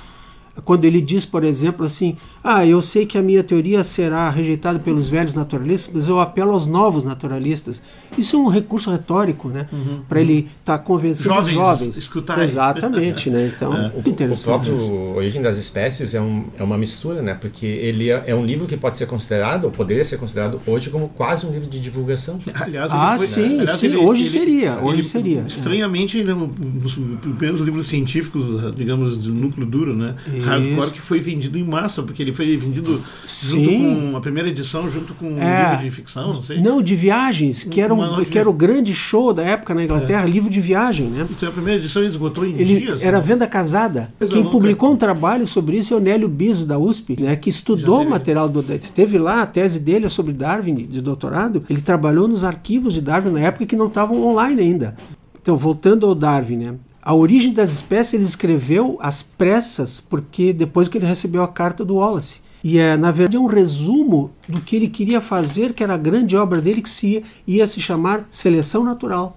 quando 0.64 0.84
ele 0.84 1.00
diz, 1.00 1.24
por 1.24 1.44
exemplo, 1.44 1.84
assim: 1.84 2.16
Ah, 2.42 2.64
eu 2.66 2.82
sei 2.82 3.06
que 3.06 3.18
a 3.18 3.22
minha 3.22 3.42
teoria 3.42 3.82
será 3.84 4.28
rejeitada 4.30 4.78
pelos 4.78 5.08
velhos 5.08 5.34
naturalistas, 5.34 5.92
mas 5.94 6.08
eu 6.08 6.20
apelo 6.20 6.52
aos 6.52 6.66
novos 6.66 7.04
naturalistas. 7.04 7.82
Isso 8.16 8.36
é 8.36 8.38
um 8.38 8.48
recurso 8.48 8.90
retórico, 8.90 9.48
né? 9.48 9.66
Uhum, 9.72 10.02
para 10.08 10.20
ele 10.20 10.48
estar 10.60 10.78
tá 10.78 10.78
convencendo 10.78 11.34
jovens, 11.34 11.48
os 11.48 11.52
jovens. 11.52 11.96
Escutar 11.96 12.38
Exatamente, 12.42 13.30
né? 13.30 13.50
Então, 13.60 13.74
é. 13.74 13.92
o, 13.94 14.08
interessante. 14.08 14.70
O 14.70 14.76
próprio 14.76 15.16
Origem 15.16 15.42
das 15.42 15.56
Espécies 15.56 16.14
é, 16.14 16.20
um, 16.20 16.44
é 16.56 16.62
uma 16.62 16.78
mistura, 16.78 17.20
né? 17.22 17.34
Porque 17.34 17.66
ele 17.66 18.10
é, 18.10 18.24
é, 18.26 18.34
um 18.34 18.44
livro 18.44 18.66
que 18.66 18.76
pode 18.76 18.98
ser 18.98 19.06
considerado, 19.06 19.64
ou 19.64 19.70
poderia 19.70 20.04
ser 20.04 20.18
considerado 20.18 20.60
hoje 20.66 20.90
como 20.90 21.08
quase 21.08 21.46
um 21.46 21.50
livro 21.50 21.68
de 21.68 21.80
divulgação. 21.80 22.38
Aliás, 22.54 22.90
ah, 22.92 23.16
foi, 23.16 23.26
sim, 23.26 23.40
né? 23.40 23.60
Aliás, 23.62 23.78
sim. 23.78 23.86
Ele, 23.86 23.96
hoje 23.96 24.22
ele, 24.22 24.30
seria. 24.30 24.72
Ele, 24.72 24.82
hoje 24.82 25.02
seria. 25.04 25.44
Estranhamente, 25.46 26.18
ele 26.18 26.30
é 26.30 26.34
um 26.34 26.46
dos 26.46 26.94
primeiros 27.20 27.60
livros 27.60 27.86
científicos, 27.86 28.74
digamos, 28.74 29.16
do 29.16 29.32
núcleo 29.32 29.66
duro, 29.66 29.96
né? 29.96 30.14
Hardcore 30.50 30.90
que 30.90 31.00
foi 31.00 31.20
vendido 31.20 31.58
em 31.58 31.64
massa, 31.64 32.02
porque 32.02 32.22
ele 32.22 32.32
foi 32.32 32.56
vendido 32.56 33.02
junto 33.42 33.70
Sim. 33.70 34.10
com 34.10 34.16
a 34.16 34.20
primeira 34.20 34.48
edição, 34.48 34.90
junto 34.90 35.14
com 35.14 35.26
um 35.26 35.38
é. 35.38 35.70
livro 35.70 35.84
de 35.84 35.90
ficção, 35.90 36.32
não 36.32 36.42
sei. 36.42 36.60
Não, 36.60 36.82
de 36.82 36.94
viagens, 36.94 37.64
que 37.64 37.80
era, 37.80 37.94
um, 37.94 38.24
que 38.24 38.38
era 38.38 38.48
o 38.48 38.52
grande 38.52 38.94
show 38.94 39.32
da 39.32 39.42
época 39.42 39.74
na 39.74 39.84
Inglaterra, 39.84 40.24
é. 40.24 40.30
livro 40.30 40.50
de 40.50 40.60
viagem, 40.60 41.06
né? 41.06 41.26
Então 41.30 41.48
a 41.48 41.52
primeira 41.52 41.78
edição 41.78 42.02
esgotou 42.02 42.44
em 42.44 42.54
ele 42.54 42.80
dias. 42.80 43.02
Era 43.02 43.18
né? 43.18 43.24
venda 43.24 43.46
casada. 43.46 44.12
Coisa 44.18 44.32
Quem 44.32 44.42
louca. 44.42 44.56
publicou 44.56 44.92
um 44.92 44.96
trabalho 44.96 45.46
sobre 45.46 45.76
isso 45.76 45.94
é 45.94 45.96
o 45.96 46.00
Nélio 46.00 46.28
Biso, 46.28 46.66
da 46.66 46.78
USP, 46.78 47.20
né, 47.20 47.36
que 47.36 47.50
estudou 47.50 48.02
o 48.02 48.10
material 48.10 48.48
do. 48.48 48.62
Teve 48.62 49.18
lá 49.18 49.42
a 49.42 49.46
tese 49.46 49.80
dele 49.80 50.08
sobre 50.08 50.32
Darwin, 50.32 50.74
de 50.86 51.00
doutorado. 51.00 51.62
Ele 51.68 51.80
trabalhou 51.80 52.28
nos 52.28 52.44
arquivos 52.44 52.94
de 52.94 53.00
Darwin 53.00 53.30
na 53.30 53.40
época 53.40 53.66
que 53.66 53.76
não 53.76 53.86
estavam 53.86 54.22
online 54.24 54.60
ainda. 54.60 54.96
Então, 55.40 55.56
voltando 55.56 56.06
ao 56.06 56.14
Darwin, 56.14 56.56
né? 56.56 56.74
A 57.02 57.14
origem 57.14 57.52
das 57.52 57.72
espécies 57.72 58.14
ele 58.14 58.24
escreveu 58.24 58.98
às 59.00 59.22
pressas, 59.22 60.00
porque 60.00 60.52
depois 60.52 60.86
que 60.86 60.98
ele 60.98 61.06
recebeu 61.06 61.42
a 61.42 61.48
carta 61.48 61.84
do 61.84 61.96
Wallace. 61.96 62.40
E 62.62 62.78
é, 62.78 62.94
na 62.96 63.10
verdade, 63.10 63.38
é 63.38 63.40
um 63.40 63.46
resumo 63.46 64.30
do 64.46 64.60
que 64.60 64.76
ele 64.76 64.88
queria 64.88 65.20
fazer, 65.20 65.72
que 65.72 65.82
era 65.82 65.94
a 65.94 65.98
grande 65.98 66.36
obra 66.36 66.60
dele, 66.60 66.82
que 66.82 66.90
se 66.90 67.06
ia, 67.06 67.22
ia 67.46 67.66
se 67.66 67.80
chamar 67.80 68.26
Seleção 68.30 68.84
Natural. 68.84 69.36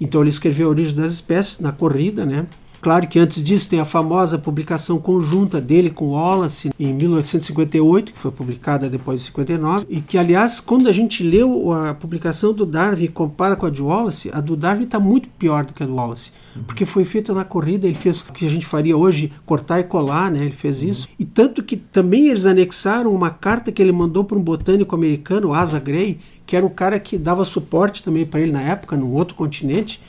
Então 0.00 0.20
ele 0.20 0.30
escreveu 0.30 0.66
a 0.66 0.70
origem 0.70 0.94
das 0.94 1.12
espécies 1.12 1.60
na 1.60 1.70
corrida, 1.70 2.26
né? 2.26 2.46
Claro 2.84 3.08
que 3.08 3.18
antes 3.18 3.42
disso 3.42 3.66
tem 3.66 3.80
a 3.80 3.84
famosa 3.86 4.36
publicação 4.36 4.98
conjunta 4.98 5.58
dele 5.58 5.88
com 5.88 6.10
Wallace 6.10 6.70
em 6.78 6.92
1858, 6.92 8.12
que 8.12 8.18
foi 8.18 8.30
publicada 8.30 8.90
depois 8.90 9.20
de 9.20 9.26
59, 9.28 9.86
e 9.88 10.02
que, 10.02 10.18
aliás, 10.18 10.60
quando 10.60 10.86
a 10.86 10.92
gente 10.92 11.22
leu 11.22 11.72
a 11.72 11.94
publicação 11.94 12.52
do 12.52 12.66
Darwin 12.66 13.04
e 13.04 13.08
compara 13.08 13.56
com 13.56 13.64
a 13.64 13.70
de 13.70 13.80
Wallace, 13.80 14.28
a 14.34 14.38
do 14.38 14.54
Darwin 14.54 14.84
está 14.84 15.00
muito 15.00 15.30
pior 15.30 15.64
do 15.64 15.72
que 15.72 15.82
a 15.82 15.86
do 15.86 15.94
Wallace, 15.94 16.30
uhum. 16.54 16.64
porque 16.64 16.84
foi 16.84 17.06
feita 17.06 17.32
na 17.32 17.42
corrida, 17.42 17.86
ele 17.86 17.94
fez 17.94 18.20
o 18.20 18.30
que 18.30 18.44
a 18.44 18.50
gente 18.50 18.66
faria 18.66 18.94
hoje, 18.94 19.32
cortar 19.46 19.80
e 19.80 19.84
colar, 19.84 20.30
né? 20.30 20.44
Ele 20.44 20.52
fez 20.52 20.82
uhum. 20.82 20.88
isso. 20.90 21.08
E 21.18 21.24
tanto 21.24 21.62
que 21.62 21.78
também 21.78 22.28
eles 22.28 22.44
anexaram 22.44 23.14
uma 23.14 23.30
carta 23.30 23.72
que 23.72 23.80
ele 23.80 23.92
mandou 23.92 24.24
para 24.24 24.36
um 24.36 24.42
botânico 24.42 24.94
americano, 24.94 25.54
Asa 25.54 25.80
Gray, 25.80 26.18
que 26.44 26.54
era 26.54 26.66
o 26.66 26.70
cara 26.70 27.00
que 27.00 27.16
dava 27.16 27.46
suporte 27.46 28.02
também 28.02 28.26
para 28.26 28.40
ele 28.40 28.52
na 28.52 28.60
época, 28.60 28.94
num 28.94 29.12
outro 29.12 29.34
continente, 29.34 30.02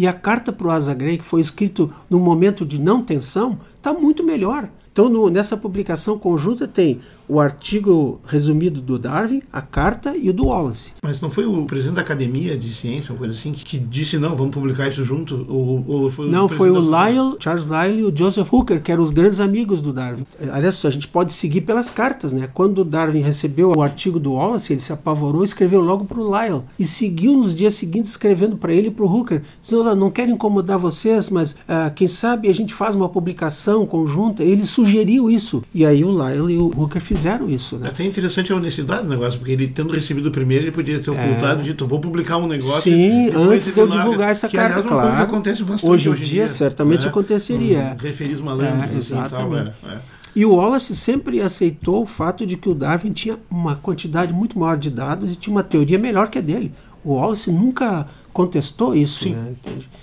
e 0.00 0.06
a 0.06 0.14
carta 0.14 0.50
para 0.50 0.66
o 0.66 0.70
Asa 0.70 0.94
Gray, 0.94 1.18
que 1.18 1.24
foi 1.26 1.42
escrito 1.42 1.92
num 2.08 2.20
momento 2.20 2.64
de 2.64 2.80
não 2.80 3.02
tensão, 3.02 3.58
está 3.76 3.92
muito 3.92 4.24
melhor. 4.24 4.66
Então 5.00 5.08
no, 5.08 5.30
nessa 5.30 5.56
publicação 5.56 6.18
conjunta 6.18 6.68
tem 6.68 7.00
o 7.26 7.40
artigo 7.40 8.20
resumido 8.26 8.80
do 8.80 8.98
Darwin, 8.98 9.40
a 9.50 9.62
carta 9.62 10.16
e 10.16 10.28
o 10.28 10.32
do 10.32 10.46
Wallace. 10.46 10.94
Mas 11.00 11.20
não 11.22 11.30
foi 11.30 11.46
o 11.46 11.64
presidente 11.64 11.94
da 11.94 12.02
Academia 12.02 12.58
de 12.58 12.74
Ciência, 12.74 13.12
uma 13.12 13.18
coisa 13.18 13.32
assim, 13.32 13.52
que, 13.52 13.78
disse 13.78 14.18
não, 14.18 14.36
vamos 14.36 14.52
publicar 14.52 14.88
isso 14.88 15.04
junto? 15.04 15.46
Ou, 15.48 15.84
ou 15.86 16.10
foi 16.10 16.28
não, 16.28 16.48
foi 16.48 16.70
o 16.70 16.78
Lyell, 16.80 17.36
Charles 17.38 17.68
Lyell 17.68 17.98
e 18.00 18.02
o 18.02 18.14
Joseph 18.14 18.52
Hooker, 18.52 18.82
que 18.82 18.90
eram 18.92 19.02
os 19.02 19.10
grandes 19.10 19.40
amigos 19.40 19.80
do 19.80 19.92
Darwin. 19.92 20.26
Aliás, 20.52 20.84
a 20.84 20.90
gente 20.90 21.08
pode 21.08 21.32
seguir 21.32 21.62
pelas 21.62 21.88
cartas, 21.88 22.32
né? 22.32 22.48
Quando 22.52 22.80
o 22.80 22.84
Darwin 22.84 23.20
recebeu 23.20 23.72
o 23.74 23.80
artigo 23.80 24.18
do 24.18 24.32
Wallace, 24.32 24.72
ele 24.72 24.80
se 24.80 24.92
apavorou 24.92 25.42
e 25.42 25.44
escreveu 25.44 25.80
logo 25.80 26.04
para 26.04 26.18
o 26.18 26.36
Lyell. 26.36 26.64
E 26.78 26.84
seguiu 26.84 27.36
nos 27.36 27.54
dias 27.54 27.74
seguintes 27.74 28.10
escrevendo 28.10 28.56
para 28.56 28.72
ele 28.72 28.88
e 28.88 28.90
para 28.90 29.04
o 29.04 29.08
Hooker, 29.08 29.40
dizendo: 29.62 29.94
não 29.94 30.10
quero 30.10 30.30
incomodar 30.30 30.78
vocês, 30.78 31.30
mas 31.30 31.52
uh, 31.52 31.94
quem 31.94 32.08
sabe 32.08 32.48
a 32.48 32.52
gente 32.52 32.74
faz 32.74 32.96
uma 32.96 33.08
publicação 33.08 33.86
conjunta. 33.86 34.42
Ele 34.42 34.66
sugeriu 34.66 34.89
isso. 35.30 35.62
E 35.74 35.84
aí 35.84 36.04
o 36.04 36.10
Lyell 36.10 36.50
e 36.50 36.56
o 36.56 36.66
Hooker 36.66 37.00
fizeram 37.00 37.48
isso. 37.48 37.76
Né? 37.76 37.86
É 37.86 37.90
até 37.90 38.04
interessante 38.04 38.52
a 38.52 38.56
honestidade 38.56 39.04
do 39.04 39.08
negócio, 39.08 39.38
porque 39.38 39.52
ele, 39.52 39.68
tendo 39.68 39.92
recebido 39.92 40.26
o 40.28 40.32
primeiro, 40.32 40.64
ele 40.64 40.72
podia 40.72 40.98
ter 40.98 41.10
ocultado 41.10 41.60
é... 41.60 41.64
e 41.64 41.66
dito: 41.66 41.86
vou 41.86 42.00
publicar 42.00 42.36
um 42.36 42.46
negócio. 42.46 42.82
Sim, 42.82 43.30
antes 43.34 43.72
de 43.72 43.78
eu 43.78 43.86
divulgar 43.86 44.30
essa 44.30 44.48
que, 44.48 44.56
carta, 44.56 44.80
aliás, 44.80 44.86
claro. 44.86 45.16
Que 45.16 45.22
acontece 45.22 45.64
bastante 45.64 45.90
hoje, 45.90 46.08
hoje 46.08 46.22
em 46.22 46.26
dia, 46.26 46.44
dia, 46.44 46.48
certamente 46.48 47.02
né? 47.02 47.08
aconteceria. 47.08 47.96
Um 47.98 48.02
referis 48.02 48.40
malandros, 48.40 48.80
é, 48.80 48.84
assim, 48.84 48.96
exatamente. 48.96 49.72
Tal, 49.80 49.90
é, 49.90 49.94
é. 49.94 50.20
E 50.34 50.44
o 50.44 50.54
Wallace 50.54 50.94
sempre 50.94 51.40
aceitou 51.40 52.02
o 52.02 52.06
fato 52.06 52.46
de 52.46 52.56
que 52.56 52.68
o 52.68 52.74
Darwin 52.74 53.12
tinha 53.12 53.38
uma 53.50 53.74
quantidade 53.74 54.32
muito 54.32 54.58
maior 54.58 54.78
de 54.78 54.88
dados 54.88 55.32
e 55.32 55.36
tinha 55.36 55.52
uma 55.52 55.64
teoria 55.64 55.98
melhor 55.98 56.28
que 56.28 56.38
a 56.38 56.40
dele. 56.40 56.72
O 57.04 57.14
Wallace 57.14 57.50
nunca 57.50 58.06
contestou 58.32 58.94
isso. 58.94 59.24
Sim. 59.24 59.34
Né? 59.34 59.52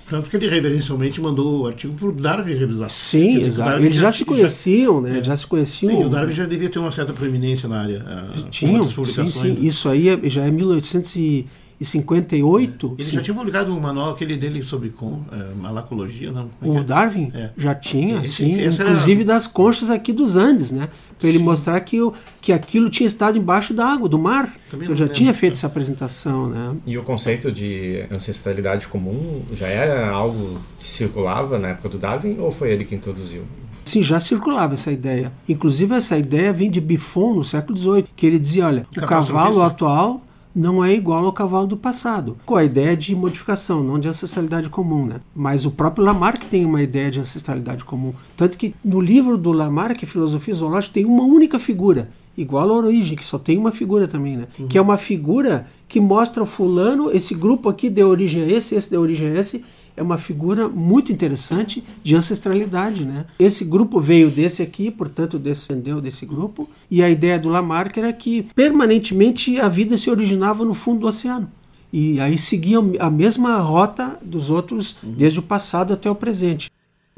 Tanto 0.08 0.30
que 0.30 0.36
ele 0.36 0.48
reverencialmente 0.50 1.22
mandou 1.22 1.62
o 1.62 1.68
artigo 1.68 1.94
para 1.96 2.08
o 2.08 2.12
Darwin 2.12 2.56
revisar. 2.56 2.89
Sim, 2.89 3.36
dizer, 3.36 3.48
exato. 3.48 3.84
Eles 3.84 3.96
já, 3.96 4.08
já, 4.08 4.12
se 4.12 4.25
conheciam, 4.25 4.96
já, 5.04 5.10
né? 5.10 5.20
É. 5.20 5.24
Já 5.24 5.38
se 5.38 5.48
conheciam. 5.48 5.92
Sim, 5.92 6.06
o 6.06 6.10
Darwin 6.10 6.34
já 6.34 6.46
devia 6.46 6.70
ter 6.70 6.80
uma 6.80 6.92
certa 6.92 7.13
proeminência 7.13 7.70
na 7.70 7.80
área. 7.80 8.06
Tinham, 8.50 8.88
sim, 8.88 9.27
sim. 9.27 9.58
Isso 9.62 9.88
aí 9.88 10.10
é, 10.10 10.30
já 10.30 10.44
é 10.44 10.51
1800 10.51 11.16
e 11.18 11.46
e 11.79 11.86
58. 11.86 12.96
Ele 12.98 13.07
sim. 13.07 13.15
já 13.15 13.22
tinha 13.22 13.36
publicado 13.36 13.72
um 13.72 13.79
manual 13.79 14.12
aquele 14.12 14.36
dele 14.36 14.63
sobre 14.63 14.89
com, 14.89 15.22
é, 15.31 15.53
malacologia, 15.53 16.31
não? 16.31 16.50
É 16.62 16.67
o 16.67 16.79
é? 16.79 16.84
Darwin 16.84 17.31
é. 17.34 17.51
já 17.55 17.75
tinha, 17.75 18.24
esse, 18.24 18.38
sim, 18.38 18.65
inclusive 18.65 19.22
era... 19.22 19.34
das 19.34 19.46
conchas 19.46 19.89
aqui 19.89 20.12
dos 20.12 20.36
Andes, 20.36 20.72
né? 20.72 20.89
Para 21.19 21.29
ele 21.29 21.39
mostrar 21.39 21.79
que, 21.81 22.01
o, 22.01 22.13
que 22.41 22.51
aquilo 22.51 22.89
tinha 22.89 23.05
estado 23.05 23.38
embaixo 23.38 23.74
da 23.74 23.86
água, 23.86 24.10
do 24.10 24.17
mar. 24.17 24.51
Também 24.69 24.89
Eu 24.89 24.96
já 24.96 25.05
lembro. 25.05 25.15
tinha 25.15 25.34
feito 25.34 25.53
essa 25.53 25.67
apresentação, 25.67 26.48
né? 26.48 26.75
E 26.86 26.98
o 26.98 27.03
conceito 27.03 27.51
de 27.51 28.03
ancestralidade 28.12 28.88
comum 28.88 29.43
já 29.53 29.67
era 29.67 30.10
algo 30.10 30.60
que 30.79 30.88
circulava 30.88 31.60
na 31.60 31.69
época 31.69 31.89
do 31.89 31.98
Darwin 31.98 32.38
ou 32.39 32.51
foi 32.51 32.72
ele 32.72 32.86
que 32.86 32.96
introduziu? 32.96 33.43
Sim, 33.86 34.03
já 34.03 34.19
circulava 34.19 34.74
essa 34.74 34.91
ideia. 34.91 35.31
Inclusive, 35.48 35.96
essa 35.96 36.17
ideia 36.17 36.51
vem 36.51 36.69
de 36.69 36.81
Buffon 36.81 37.36
no 37.36 37.43
século 37.43 37.77
XVIII, 37.77 38.05
que 38.17 38.25
ele 38.25 38.38
dizia: 38.38 38.65
olha, 38.65 38.86
o 38.98 39.05
cavalo 39.05 39.62
atual 39.62 40.22
não 40.58 40.84
é 40.84 40.92
igual 40.92 41.24
ao 41.24 41.32
cavalo 41.32 41.68
do 41.68 41.78
passado, 41.78 42.36
com 42.44 42.56
a 42.56 42.64
ideia 42.64 42.98
de 42.98 43.16
modificação, 43.16 43.84
não 43.84 44.00
de 44.00 44.08
ancestralidade 44.08 44.70
comum. 44.70 45.06
Né? 45.06 45.22
Mas 45.36 45.66
o 45.66 45.72
próprio 45.72 46.04
Lamarck 46.04 46.46
tem 46.46 46.66
uma 46.66 46.82
ideia 46.82 47.12
de 47.12 47.20
ancestralidade 47.20 47.84
comum. 47.86 48.12
Tanto 48.36 48.58
que 48.58 48.74
no 48.84 49.00
livro 49.00 49.38
do 49.38 49.52
Lamarck, 49.52 50.04
Filosofia 50.06 50.56
Zoológica, 50.56 50.96
tem 50.96 51.06
uma 51.06 51.24
única 51.24 51.60
figura, 51.60 52.10
igual 52.36 52.72
a 52.72 52.74
origem, 52.74 53.16
que 53.16 53.24
só 53.24 53.38
tem 53.38 53.56
uma 53.56 53.72
figura 53.72 54.08
também, 54.08 54.36
né? 54.36 54.48
Uhum. 54.58 54.68
Que 54.68 54.80
é 54.80 54.82
uma 54.82 54.98
figura 54.98 55.68
que 55.88 56.00
mostra 56.00 56.42
o 56.42 56.46
fulano, 56.46 57.12
esse 57.12 57.36
grupo 57.36 57.70
aqui 57.70 57.88
deu 57.88 58.10
origem 58.10 58.42
a 58.44 58.48
esse, 58.48 58.74
esse 58.74 58.90
deu 58.90 59.02
origem 59.02 59.30
a 59.30 59.40
esse, 59.40 59.64
é 59.98 60.04
uma 60.04 60.18
figura 60.18 60.70
muito 60.70 61.12
interessante 61.12 61.84
de 62.04 62.16
ancestralidade. 62.16 63.04
Né? 63.04 63.25
Esse 63.39 63.66
grupo 63.66 64.00
veio 64.00 64.30
desse 64.30 64.62
aqui, 64.62 64.92
portanto 64.92 65.39
descendeu 65.39 66.00
desse 66.00 66.25
grupo, 66.25 66.70
e 66.89 67.04
a 67.04 67.10
ideia 67.10 67.39
do 67.39 67.50
Lamarck 67.50 67.98
era 67.98 68.13
que 68.13 68.44
permanentemente 68.56 69.60
a 69.60 69.68
vida 69.68 69.98
se 69.98 70.10
originava 70.10 70.63
no 70.63 70.75
fundo 70.75 71.01
do 71.01 71.08
oceano. 71.08 71.51
E 71.92 72.20
aí 72.20 72.38
seguia 72.38 72.77
a 73.00 73.10
mesma 73.10 73.58
rota 73.58 74.20
dos 74.22 74.50
outros, 74.50 74.98
desde 75.01 75.39
o 75.39 75.44
passado 75.44 75.94
até 75.94 76.10
o 76.10 76.16
presente. 76.16 76.70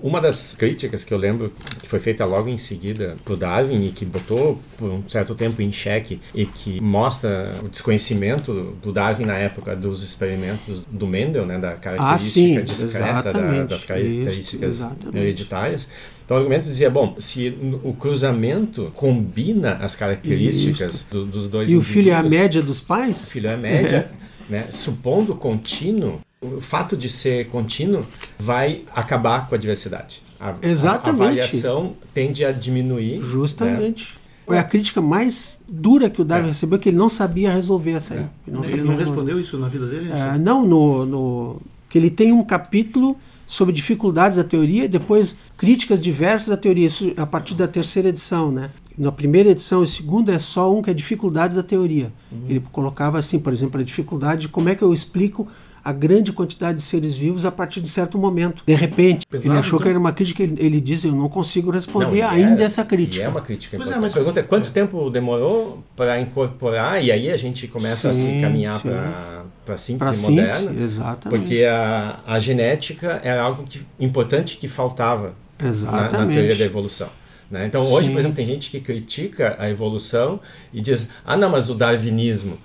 Uma 0.01 0.21
das 0.21 0.55
críticas 0.55 1.03
que 1.03 1.13
eu 1.13 1.17
lembro 1.17 1.51
que 1.81 1.87
foi 1.87 1.99
feita 1.99 2.25
logo 2.25 2.49
em 2.49 2.57
seguida 2.57 3.15
pro 3.23 3.35
Darwin 3.35 3.87
e 3.87 3.91
que 3.91 4.05
botou 4.05 4.59
por 4.77 4.89
um 4.89 5.03
certo 5.09 5.35
tempo 5.35 5.61
em 5.61 5.71
xeque 5.71 6.21
e 6.33 6.45
que 6.45 6.81
mostra 6.81 7.55
o 7.63 7.69
desconhecimento 7.69 8.77
do 8.81 8.91
Darwin 8.91 9.25
na 9.25 9.37
época 9.37 9.75
dos 9.75 10.03
experimentos 10.03 10.83
do 10.89 11.05
Mendel, 11.05 11.45
né, 11.45 11.57
da 11.57 11.73
característica 11.73 12.59
ah, 12.59 12.63
discreta 12.63 13.33
da, 13.33 13.63
das 13.63 13.85
características 13.85 14.75
Isso, 14.75 14.91
hereditárias. 15.13 15.89
Então 16.23 16.37
o 16.37 16.39
argumento 16.39 16.65
dizia, 16.65 16.89
bom, 16.89 17.15
se 17.17 17.57
o 17.83 17.93
cruzamento 17.93 18.91
combina 18.95 19.73
as 19.81 19.95
características 19.95 21.07
do, 21.09 21.25
dos 21.25 21.47
dois 21.47 21.69
E 21.71 21.75
o 21.75 21.81
filho 21.81 22.11
é 22.11 22.15
a 22.15 22.21
média 22.21 22.61
dos 22.61 22.79
pais? 22.79 23.27
O 23.27 23.31
filho 23.31 23.47
é 23.47 23.53
a 23.55 23.57
média, 23.57 24.11
né, 24.47 24.67
supondo 24.69 25.33
contínuo, 25.33 26.19
o 26.41 26.61
fato 26.61 26.95
de 26.95 27.09
ser 27.09 27.47
contínuo 27.47 28.03
vai 28.37 28.83
acabar 28.95 29.47
com 29.47 29.55
a 29.55 29.57
diversidade. 29.57 30.21
A, 30.39 30.55
Exatamente. 30.61 31.21
A, 31.21 31.25
a 31.25 31.27
variação 31.27 31.97
tende 32.13 32.45
a 32.45 32.51
diminuir. 32.51 33.19
Justamente. 33.19 34.13
Né? 34.13 34.19
Foi 34.47 34.57
a 34.57 34.63
crítica 34.63 34.99
mais 34.99 35.61
dura 35.67 36.09
que 36.09 36.21
o 36.21 36.25
Darwin 36.25 36.47
é. 36.47 36.49
recebeu, 36.49 36.79
que 36.79 36.89
ele 36.89 36.97
não 36.97 37.09
sabia 37.09 37.51
resolver 37.51 37.91
essa 37.91 38.15
aí. 38.15 38.19
É. 38.21 38.29
Ele 38.47 38.57
não, 38.57 38.65
ele 38.65 38.83
não 38.83 38.95
respondeu 38.95 39.39
isso 39.39 39.57
na 39.59 39.67
vida 39.67 39.85
dele? 39.85 40.09
É, 40.11 40.39
não, 40.39 40.65
no, 40.65 41.05
no, 41.05 41.61
que 41.87 41.97
ele 41.97 42.09
tem 42.09 42.31
um 42.31 42.43
capítulo 42.43 43.15
sobre 43.45 43.73
dificuldades 43.73 44.37
da 44.37 44.43
teoria 44.43 44.85
e 44.85 44.87
depois 44.87 45.37
críticas 45.57 46.01
diversas 46.01 46.49
da 46.49 46.57
teoria, 46.57 46.87
isso 46.87 47.13
a 47.17 47.27
partir 47.27 47.53
da 47.53 47.67
terceira 47.67 48.09
edição, 48.09 48.51
né? 48.51 48.69
Na 48.97 49.11
primeira 49.11 49.49
edição 49.49 49.83
e 49.83 49.87
segunda 49.87 50.33
é 50.33 50.39
só 50.39 50.73
um 50.73 50.81
que 50.81 50.89
é 50.89 50.93
dificuldades 50.93 51.55
da 51.55 51.63
teoria. 51.63 52.11
Uhum. 52.31 52.45
Ele 52.49 52.63
colocava 52.71 53.19
assim, 53.19 53.39
por 53.39 53.53
exemplo, 53.53 53.79
a 53.79 53.83
dificuldade 53.83 54.41
de 54.41 54.49
como 54.49 54.69
é 54.69 54.75
que 54.75 54.83
eu 54.83 54.93
explico 54.93 55.47
a 55.89 55.93
grande 55.93 56.31
quantidade 56.31 56.77
de 56.77 56.83
seres 56.83 57.17
vivos 57.17 57.45
a 57.45 57.51
partir 57.51 57.81
de 57.81 57.89
certo 57.89 58.17
momento. 58.17 58.63
De 58.65 58.75
repente, 58.75 59.25
Pesado, 59.25 59.49
ele 59.49 59.59
achou 59.59 59.77
então. 59.77 59.83
que 59.83 59.89
era 59.89 59.99
uma 59.99 60.11
crítica, 60.11 60.43
ele, 60.43 60.55
ele 60.59 60.79
diz, 60.79 61.03
eu 61.03 61.11
não 61.11 61.27
consigo 61.27 61.71
responder 61.71 62.21
não, 62.21 62.29
ainda 62.29 62.61
é, 62.61 62.65
essa 62.65 62.85
crítica. 62.85 63.23
é 63.23 63.27
uma 63.27 63.41
crítica. 63.41 63.75
Pois 63.75 63.89
é, 63.89 63.97
mas 63.97 64.13
a 64.13 64.15
pergunta 64.15 64.39
é 64.39 64.43
quanto 64.43 64.69
é. 64.69 64.71
tempo 64.71 65.09
demorou 65.09 65.83
para 65.95 66.19
incorporar 66.19 67.03
e 67.03 67.11
aí 67.11 67.31
a 67.31 67.37
gente 67.37 67.67
começa 67.67 68.13
sim, 68.13 68.29
a 68.29 68.33
se 68.35 68.41
caminhar 68.41 68.79
para 68.79 69.39
para 69.65 69.77
síntese 69.77 70.21
pra 70.21 70.29
moderna, 70.31 70.51
síntese, 70.51 70.83
exatamente. 70.83 71.39
porque 71.39 71.63
a, 71.63 72.19
a 72.25 72.39
genética 72.39 73.21
era 73.23 73.43
algo 73.43 73.63
que, 73.63 73.85
importante 73.99 74.57
que 74.57 74.67
faltava 74.67 75.33
na, 75.59 76.01
na, 76.03 76.27
teoria 76.27 76.55
da 76.55 76.65
evolução. 76.65 77.09
Né? 77.51 77.67
Então 77.67 77.85
hoje, 77.85 78.07
Sim. 78.07 78.13
por 78.13 78.19
exemplo, 78.19 78.35
tem 78.35 78.45
gente 78.45 78.71
que 78.71 78.79
critica 78.79 79.55
a 79.59 79.69
evolução 79.69 80.39
e 80.73 80.81
diz, 80.81 81.09
ah 81.23 81.37
não, 81.37 81.49
mas 81.49 81.69
o 81.69 81.75
darwinismo. 81.75 82.57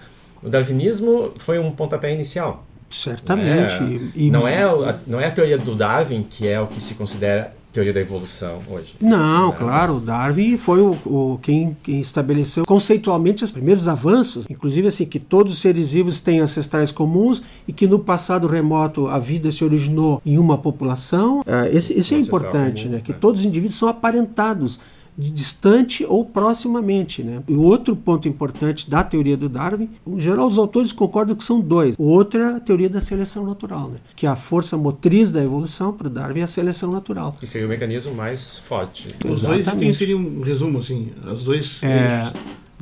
O 0.42 0.48
darwinismo 0.48 1.32
foi 1.38 1.58
um 1.58 1.70
pontapé 1.70 2.12
inicial. 2.12 2.66
Certamente. 2.90 3.80
Não 3.80 3.86
é, 3.86 4.10
e, 4.14 4.30
não, 4.30 4.48
é 4.48 4.62
a, 4.62 4.96
não 5.06 5.20
é 5.20 5.26
a 5.26 5.30
teoria 5.30 5.58
do 5.58 5.74
Darwin 5.74 6.22
que 6.22 6.46
é 6.46 6.60
o 6.60 6.66
que 6.66 6.82
se 6.82 6.94
considera 6.94 7.52
teoria 7.74 7.92
da 7.92 8.00
evolução 8.00 8.58
hoje. 8.70 8.94
Não, 9.00 9.48
né? 9.50 9.56
claro, 9.58 9.98
Darwin 9.98 10.56
foi 10.56 10.80
o, 10.80 10.92
o 11.04 11.38
quem, 11.42 11.76
quem, 11.82 12.00
estabeleceu 12.00 12.64
conceitualmente 12.64 13.42
os 13.42 13.50
primeiros 13.50 13.88
avanços, 13.88 14.46
inclusive 14.48 14.86
assim 14.86 15.04
que 15.04 15.18
todos 15.18 15.54
os 15.54 15.58
seres 15.58 15.90
vivos 15.90 16.20
têm 16.20 16.38
ancestrais 16.38 16.92
comuns 16.92 17.42
e 17.66 17.72
que 17.72 17.88
no 17.88 17.98
passado 17.98 18.46
remoto 18.46 19.08
a 19.08 19.18
vida 19.18 19.50
se 19.50 19.64
originou 19.64 20.22
em 20.24 20.38
uma 20.38 20.56
população. 20.56 21.40
Uh, 21.40 21.66
esse, 21.72 21.98
isso 21.98 22.14
é 22.14 22.18
importante, 22.18 22.84
comum, 22.84 22.94
né? 22.94 23.02
Que 23.02 23.10
é. 23.10 23.14
todos 23.14 23.40
os 23.40 23.46
indivíduos 23.46 23.76
são 23.76 23.88
aparentados 23.88 24.78
distante 25.16 26.04
ou 26.04 26.24
proximamente. 26.24 27.22
Né? 27.22 27.42
E 27.48 27.54
o 27.54 27.62
outro 27.62 27.94
ponto 27.94 28.28
importante 28.28 28.88
da 28.88 29.02
teoria 29.02 29.36
do 29.36 29.48
Darwin, 29.48 29.88
em 30.06 30.20
geral 30.20 30.46
os 30.46 30.58
autores 30.58 30.92
concordam 30.92 31.36
que 31.36 31.44
são 31.44 31.60
dois. 31.60 31.94
O 31.98 32.04
outro 32.04 32.40
é 32.40 32.56
a 32.56 32.60
teoria 32.60 32.88
da 32.88 33.00
seleção 33.00 33.44
natural, 33.46 33.88
né? 33.88 33.98
que 34.16 34.26
é 34.26 34.28
a 34.28 34.36
força 34.36 34.76
motriz 34.76 35.30
da 35.30 35.42
evolução 35.42 35.92
para 35.92 36.06
o 36.06 36.10
Darwin 36.10 36.40
é 36.40 36.44
a 36.44 36.48
seleção 36.48 36.90
natural. 36.90 37.36
Que 37.38 37.46
seria 37.46 37.66
o 37.66 37.70
mecanismo 37.70 38.14
mais 38.14 38.58
forte. 38.58 39.08
Os 39.24 39.40
Exatamente. 39.40 39.64
dois 39.64 39.66
itens 39.66 39.96
seriam 39.96 40.20
um 40.20 40.40
resumo, 40.40 40.78
assim, 40.78 41.12
os 41.32 41.44
dois... 41.44 41.82
É, 41.82 42.32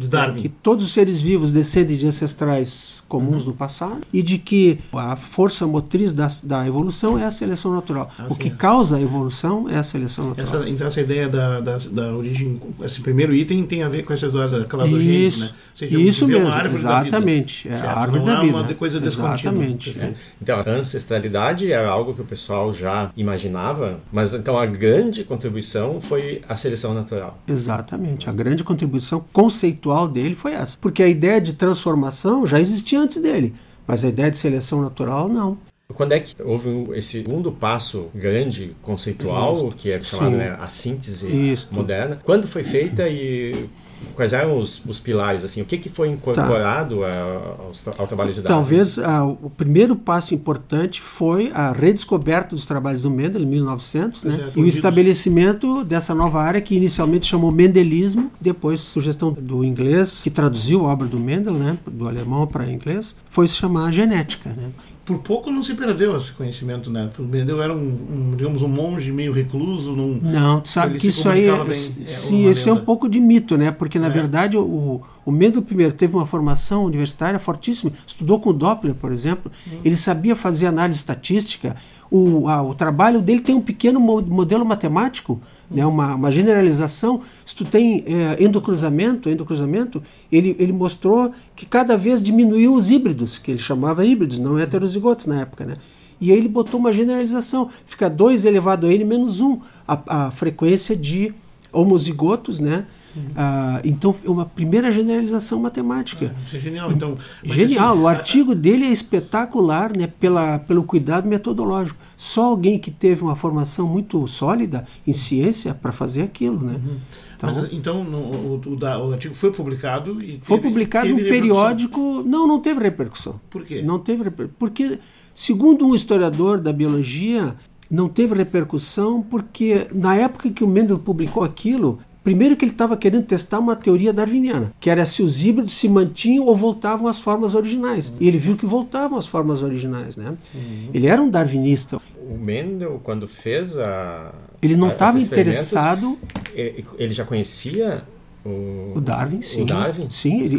de 0.03 0.09
Darwin. 0.09 0.41
Que 0.41 0.49
todos 0.49 0.85
os 0.85 0.93
seres 0.93 1.21
vivos 1.21 1.53
descendem 1.53 1.97
de 1.97 2.07
ancestrais 2.07 3.03
comuns 3.09 3.43
uhum. 3.43 3.53
do 3.53 3.55
passado 3.55 4.01
e 4.13 4.23
de 4.23 4.39
que 4.39 4.79
a 4.93 5.17
força 5.17 5.67
motriz 5.67 6.13
da, 6.13 6.29
da 6.43 6.67
evolução 6.67 7.19
é 7.19 7.25
a 7.25 7.31
seleção 7.31 7.73
natural. 7.73 8.09
Ah, 8.19 8.27
o 8.29 8.35
sim. 8.35 8.41
que 8.41 8.51
causa 8.51 8.97
a 8.97 9.01
evolução 9.01 9.69
é 9.69 9.79
a 9.79 9.83
seleção 9.83 10.29
natural. 10.31 10.63
Essa, 10.63 10.69
então, 10.69 10.87
essa 10.87 11.01
ideia 11.01 11.29
da, 11.29 11.61
da, 11.61 11.77
da, 11.91 12.15
origem, 12.15 12.61
esse 12.83 13.01
primeiro 13.01 13.35
item 13.35 13.65
tem 13.65 13.83
a 13.83 13.89
ver 13.89 14.03
com 14.05 14.13
essa 14.13 14.27
história 14.27 14.61
da 14.61 14.65
calabogênese, 14.65 15.27
isso, 15.27 15.45
né? 15.45 15.51
Seja, 15.75 15.99
isso 15.99 16.27
mesmo, 16.27 16.49
exatamente. 16.49 17.69
É 17.69 17.75
a 17.75 17.99
árvore 17.99 18.19
Não 18.19 18.27
da 18.27 18.41
vida. 18.41 18.59
é 18.59 18.61
uma 18.61 18.75
coisa 18.75 18.99
Exatamente. 18.99 19.97
É. 19.99 20.15
Então, 20.41 20.61
a 20.61 20.71
ancestralidade 20.71 21.73
era 21.73 21.89
algo 21.89 22.15
que 22.15 22.21
o 22.21 22.25
pessoal 22.25 22.73
já 22.73 23.11
imaginava, 23.17 24.01
mas 24.13 24.35
então 24.35 24.59
a 24.59 24.67
grande 24.67 25.25
contribuição 25.25 26.01
foi 26.01 26.41
a 26.49 26.57
seleção 26.57 26.95
natural. 26.95 27.39
Exatamente. 27.47 28.29
A 28.29 28.33
grande 28.33 28.65
contribuição 28.65 29.25
conceitual 29.33 29.92
dele 30.09 30.35
foi 30.35 30.53
essa. 30.53 30.77
Porque 30.81 31.03
a 31.03 31.09
ideia 31.09 31.41
de 31.41 31.53
transformação 31.53 32.47
já 32.47 32.61
existia 32.61 33.01
antes 33.01 33.19
dele, 33.19 33.55
mas 33.87 34.05
a 34.05 34.09
ideia 34.09 34.31
de 34.31 34.39
seleção 34.39 34.83
natural 34.83 35.29
não. 35.29 35.59
Quando 35.93 36.13
é 36.13 36.21
que 36.21 36.35
houve 36.43 36.69
esse 36.95 37.23
segundo 37.23 37.53
passo 37.53 38.07
grande, 38.15 38.75
conceitual, 38.83 39.57
Isto. 39.57 39.77
que 39.77 39.91
é 39.91 40.03
chamado 40.03 40.37
né, 40.37 40.57
a 40.61 40.69
síntese 40.69 41.27
Isto. 41.27 41.75
moderna? 41.75 42.21
Quando 42.25 42.47
foi 42.47 42.63
feita 42.63 43.09
e 43.09 43.69
quais 44.15 44.33
eram 44.33 44.59
os, 44.59 44.83
os 44.87 44.99
pilares? 44.99 45.45
Assim, 45.45 45.63
o 45.63 45.65
que, 45.65 45.79
que 45.79 45.89
foi 45.89 46.09
incorporado 46.09 47.01
tá. 47.01 47.21
ao, 47.21 47.73
ao, 47.99 48.07
trabalho 48.07 48.33
de 48.33 48.41
Darwin? 48.41 48.59
Talvez 48.59 48.99
uh, 48.99 49.39
o 49.43 49.51
primeiro 49.51 49.97
passo 49.97 50.35
importante 50.35 51.01
foi 51.01 51.51
a 51.55 51.73
redescoberta 51.73 52.55
dos 52.55 52.67
trabalhos 52.67 53.03
do 53.03 53.11
Mendel 53.11 53.43
em 53.43 53.47
1900 53.47 54.25
né? 54.25 54.51
é, 54.55 54.59
e 54.59 54.63
o 54.63 54.67
estabelecimento 54.67 55.85
dessa 55.85 56.15
nova 56.15 56.43
área 56.43 56.61
que 56.61 56.75
inicialmente 56.75 57.27
chamou 57.27 57.51
Mendelismo, 57.51 58.31
depois 58.41 58.81
sugestão 58.81 59.33
do 59.33 59.65
inglês 59.65 60.23
que 60.23 60.31
traduziu 60.31 60.87
a 60.87 60.93
obra 60.93 61.07
do 61.07 61.19
Mendel, 61.19 61.55
né, 61.55 61.79
do 61.87 62.09
alemão 62.09 62.47
para 62.47 62.71
inglês, 62.71 63.17
foi 63.29 63.47
se 63.49 63.55
chamar 63.55 63.93
genética. 63.93 64.51
Né? 64.51 64.71
Por 65.05 65.19
pouco 65.19 65.51
não 65.51 65.63
se 65.63 65.75
perdeu 65.75 66.17
esse 66.17 66.31
conhecimento, 66.33 66.91
né? 66.91 67.11
Mendel 67.19 67.61
era 67.61 67.75
um, 67.75 67.79
um, 67.79 68.37
digamos, 68.37 68.63
um 68.63 68.69
monge 68.69 69.11
meio 69.11 69.33
recluso. 69.33 69.93
Num, 69.93 70.19
não, 70.23 70.61
tu 70.61 70.69
sabe 70.69 70.99
que 70.99 71.09
isso 71.09 71.29
aí, 71.29 71.49
é, 71.49 71.65
bem, 71.65 71.79
sim, 72.07 72.47
é 72.47 72.51
esse 72.51 72.69
é 72.69 72.73
um 72.73 72.85
pouco 72.85 73.09
de 73.09 73.19
mito, 73.19 73.57
né? 73.57 73.73
Porque 73.73 73.99
na 73.99 74.07
é. 74.07 74.11
verdade 74.11 74.57
o, 74.57 75.03
o 75.25 75.33
Mendel 75.33 75.63
primeiro 75.63 75.93
teve 75.93 76.15
uma 76.15 76.27
formação 76.27 76.85
universitária 76.85 77.39
fortíssima, 77.39 77.91
estudou 78.07 78.39
com 78.39 78.53
Doppler, 78.53 78.95
por 78.95 79.11
exemplo, 79.11 79.51
hum. 79.67 79.79
ele 79.85 79.97
sabia 79.97 80.37
fazer 80.37 80.67
análise 80.67 81.01
estatística. 81.01 81.75
O, 82.15 82.47
a, 82.47 82.63
o 82.63 82.75
trabalho 82.75 83.23
dele 83.23 83.41
tem 83.41 83.55
um 83.55 83.61
pequeno 83.63 83.99
modelo 83.99 84.67
matemático, 84.67 85.41
né? 85.71 85.87
Uma, 85.87 86.15
uma 86.15 86.31
generalização. 86.31 87.23
Se 87.47 87.55
tu 87.55 87.65
tem 87.65 88.05
é, 88.07 88.45
endocruzamento, 88.45 89.31
endocruzamento, 89.31 90.03
ele, 90.31 90.55
ele 90.59 90.75
mostrou 90.75 91.33
que 91.57 91.65
cada 91.65 91.97
vez 91.97 92.23
diminuiu 92.23 92.75
os 92.75 92.91
híbridos, 92.91 93.39
que 93.39 93.53
ele 93.53 93.59
chamava 93.59 94.05
híbridos, 94.05 94.39
não 94.39 94.59
heterozigotos 94.59 95.25
na 95.25 95.41
época, 95.41 95.65
né? 95.65 95.79
E 96.21 96.31
aí 96.31 96.37
ele 96.37 96.49
botou 96.49 96.79
uma 96.79 96.93
generalização. 96.93 97.71
Fica 97.87 98.11
2 98.11 98.45
elevado 98.45 98.87
a 98.87 98.93
n 98.93 99.05
menos 99.05 99.41
1, 99.41 99.47
um, 99.47 99.61
a, 99.89 100.27
a 100.27 100.31
frequência 100.31 100.95
de 100.95 101.33
homozigotos, 101.73 102.61
né? 102.61 102.87
Uhum. 103.15 103.23
Ah, 103.37 103.81
então, 103.85 104.15
é 104.25 104.31
uma 104.31 104.47
primeira 104.47 104.91
generalização 104.91 105.61
matemática. 105.61 106.35
Ah, 106.35 106.41
isso 106.47 106.57
é 106.57 106.61
genial. 106.61 106.91
Então, 106.91 107.17
genial. 107.45 107.93
Assim, 107.93 108.03
o 108.03 108.09
artigo 108.09 108.55
dele 108.55 108.85
é 108.85 108.91
espetacular 108.91 109.97
né, 109.97 110.07
pela, 110.07 110.59
pelo 110.59 110.83
cuidado 110.83 111.29
metodológico. 111.29 111.99
Só 112.17 112.45
alguém 112.45 112.79
que 112.79 112.91
teve 112.91 113.23
uma 113.23 113.37
formação 113.37 113.87
muito 113.87 114.27
sólida 114.27 114.85
em 115.07 115.13
ciência 115.13 115.75
para 115.75 115.93
fazer 115.93 116.23
aquilo. 116.23 116.65
Né? 116.65 116.75
Uhum. 116.75 116.97
Então, 117.37 117.55
Mas, 117.55 117.73
então 117.73 118.05
no, 118.05 118.19
o, 118.19 118.61
o, 118.65 119.09
o, 119.09 119.13
artigo 119.13 119.35
foi 119.35 119.51
publicado 119.51 120.13
e 120.23 120.33
teve, 120.33 120.41
Foi 120.43 120.61
publicado 120.61 121.09
num 121.09 121.17
periódico. 121.17 122.23
Não, 122.25 122.47
não 122.47 122.61
teve 122.61 122.81
repercussão. 122.81 123.41
Por 123.51 123.65
quê? 123.65 123.83
Não 123.83 123.99
teve 123.99 124.25
repercussão. 124.25 124.57
Porque, 124.59 124.99
segundo 125.35 125.87
um 125.87 125.95
historiador 125.95 126.61
da 126.61 126.73
biologia, 126.73 127.57
não 127.91 128.09
teve 128.09 128.35
repercussão 128.35 129.23
porque 129.23 129.89
na 129.93 130.15
época 130.15 130.51
que 130.51 130.63
o 130.65 130.69
Mendel 130.69 130.99
publicou 130.99 131.43
aquilo, 131.43 131.99
Primeiro 132.25 132.57
que 132.57 132.65
ele 132.65 132.73
estava 132.73 132.97
querendo 132.97 133.25
testar 133.25 133.59
uma 133.59 133.75
teoria 133.75 134.13
darwiniana, 134.13 134.73
que 134.79 134.89
era 134.89 135.05
se 135.05 135.23
os 135.23 135.45
híbridos 135.45 135.73
se 135.73 135.89
mantinham 135.89 136.47
ou 136.47 136.55
voltavam 136.55 137.09
às 137.09 137.21
formas 137.21 137.55
originais. 137.55 138.11
Uhum. 138.11 138.17
E 138.21 138.29
ele 138.29 138.39
viu 138.39 138.57
que 138.57 138.65
voltavam 138.65 139.19
às 139.19 139.27
formas 139.27 139.61
originais, 139.61 140.17
né? 140.17 140.37
Uhum. 140.55 140.89
Ele 140.95 141.09
era 141.09 141.21
um 141.21 141.29
darwinista. 141.29 142.01
O 142.31 142.39
Mendel, 142.39 143.01
quando 143.03 143.27
fez 143.27 143.77
a... 143.77 144.33
Ele 144.63 144.77
não 144.77 144.91
estava 144.91 145.19
interessado... 145.19 146.17
Ele 146.55 147.13
já 147.13 147.25
conhecia 147.25 148.05
o, 148.45 148.93
o, 148.97 149.01
Darwin, 149.01 149.41
sim. 149.41 149.63
O 149.63 149.65
Darwin? 149.65 150.07
Sim, 150.11 150.43
ele, 150.43 150.57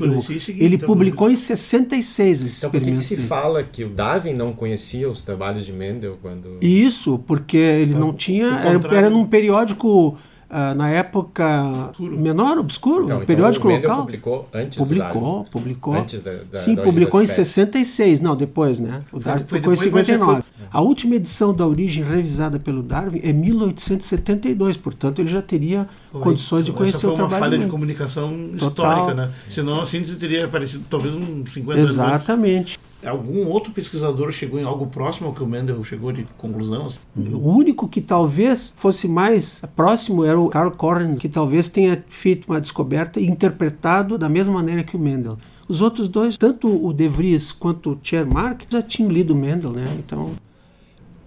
ele 0.57 0.75
então, 0.75 0.87
publicou 0.87 1.29
em 1.29 1.35
66 1.35 2.41
esses 2.41 2.57
Então 2.59 2.71
por 2.71 2.79
que, 2.79 2.91
que 2.91 3.03
se 3.03 3.17
fala 3.17 3.61
que 3.61 3.83
o 3.83 3.89
Darwin 3.89 4.33
não 4.33 4.53
conhecia 4.53 5.09
os 5.09 5.21
trabalhos 5.21 5.65
de 5.65 5.73
Mendel 5.73 6.17
quando... 6.21 6.57
Isso, 6.61 7.19
porque 7.19 7.57
ele 7.57 7.91
então, 7.91 7.99
não 7.99 8.13
tinha... 8.13 8.47
Era, 8.47 8.97
era 8.97 9.09
num 9.09 9.25
periódico 9.25 10.17
Uh, 10.53 10.75
na 10.75 10.87
época 10.91 11.87
obscuro. 11.89 12.15
menor, 12.15 12.57
obscuro, 12.59 13.05
então, 13.05 13.25
periódico 13.25 13.71
então 13.71 13.81
local. 13.89 14.01
publicou 14.05 14.49
antes 14.53 14.77
publicou, 14.77 15.45
publicou. 15.45 15.93
Antes 15.95 16.21
da, 16.21 16.31
da 16.31 16.59
Sim, 16.59 16.75
da 16.75 16.83
publicou 16.83 17.23
em 17.23 17.25
66, 17.25 18.21
não, 18.21 18.35
depois, 18.35 18.79
né? 18.79 19.01
O 19.11 19.19
Darwin 19.19 19.47
foi, 19.47 19.59
publicou 19.59 19.73
em 19.73 19.77
59. 19.77 20.43
A 20.71 20.79
última 20.79 21.15
edição 21.15 21.55
da 21.55 21.65
Origem 21.65 22.03
revisada 22.03 22.59
pelo 22.59 22.83
Darwin 22.83 23.19
é 23.23 23.33
1872, 23.33 24.77
portanto 24.77 25.19
ele 25.19 25.27
já 25.29 25.41
teria 25.41 25.87
foi. 26.11 26.21
condições 26.21 26.65
de 26.65 26.71
conhecer 26.71 26.97
Essa 26.97 27.07
foi 27.07 27.13
o 27.13 27.15
trabalho. 27.15 27.35
uma 27.35 27.49
falha 27.49 27.57
de 27.57 27.65
comunicação 27.71 28.29
Total. 28.59 28.67
histórica, 28.69 29.13
né? 29.15 29.31
Senão 29.49 29.81
a 29.81 29.85
síntese 29.87 30.17
teria 30.17 30.45
aparecido 30.45 30.83
talvez 30.87 31.15
uns 31.15 31.51
50 31.51 31.79
Exatamente. 31.79 31.79
anos 31.79 32.23
Exatamente. 32.23 32.79
Algum 33.05 33.47
outro 33.47 33.71
pesquisador 33.71 34.31
chegou 34.31 34.59
em 34.59 34.63
algo 34.63 34.87
próximo 34.87 35.27
ao 35.27 35.33
que 35.33 35.43
o 35.43 35.47
Mendel 35.47 35.83
chegou 35.83 36.11
de 36.11 36.25
conclusão? 36.37 36.85
Assim? 36.85 36.99
O 37.15 37.49
único 37.49 37.87
que 37.87 38.01
talvez 38.01 38.73
fosse 38.75 39.07
mais 39.07 39.61
próximo 39.75 40.23
era 40.23 40.39
o 40.39 40.49
Carl 40.49 40.71
Correns, 40.71 41.19
que 41.19 41.29
talvez 41.29 41.69
tenha 41.69 42.03
feito 42.07 42.49
uma 42.49 42.61
descoberta 42.61 43.19
e 43.19 43.27
interpretado 43.27 44.17
da 44.17 44.29
mesma 44.29 44.53
maneira 44.53 44.83
que 44.83 44.95
o 44.95 44.99
Mendel. 44.99 45.37
Os 45.67 45.81
outros 45.81 46.07
dois, 46.07 46.37
tanto 46.37 46.67
o 46.67 46.93
De 46.93 47.07
Vries 47.07 47.51
quanto 47.51 47.91
o 47.91 47.99
Chermark, 48.01 48.65
já 48.69 48.81
tinham 48.81 49.11
lido 49.11 49.35
Mendel, 49.35 49.71
né? 49.71 49.95
Então. 49.97 50.31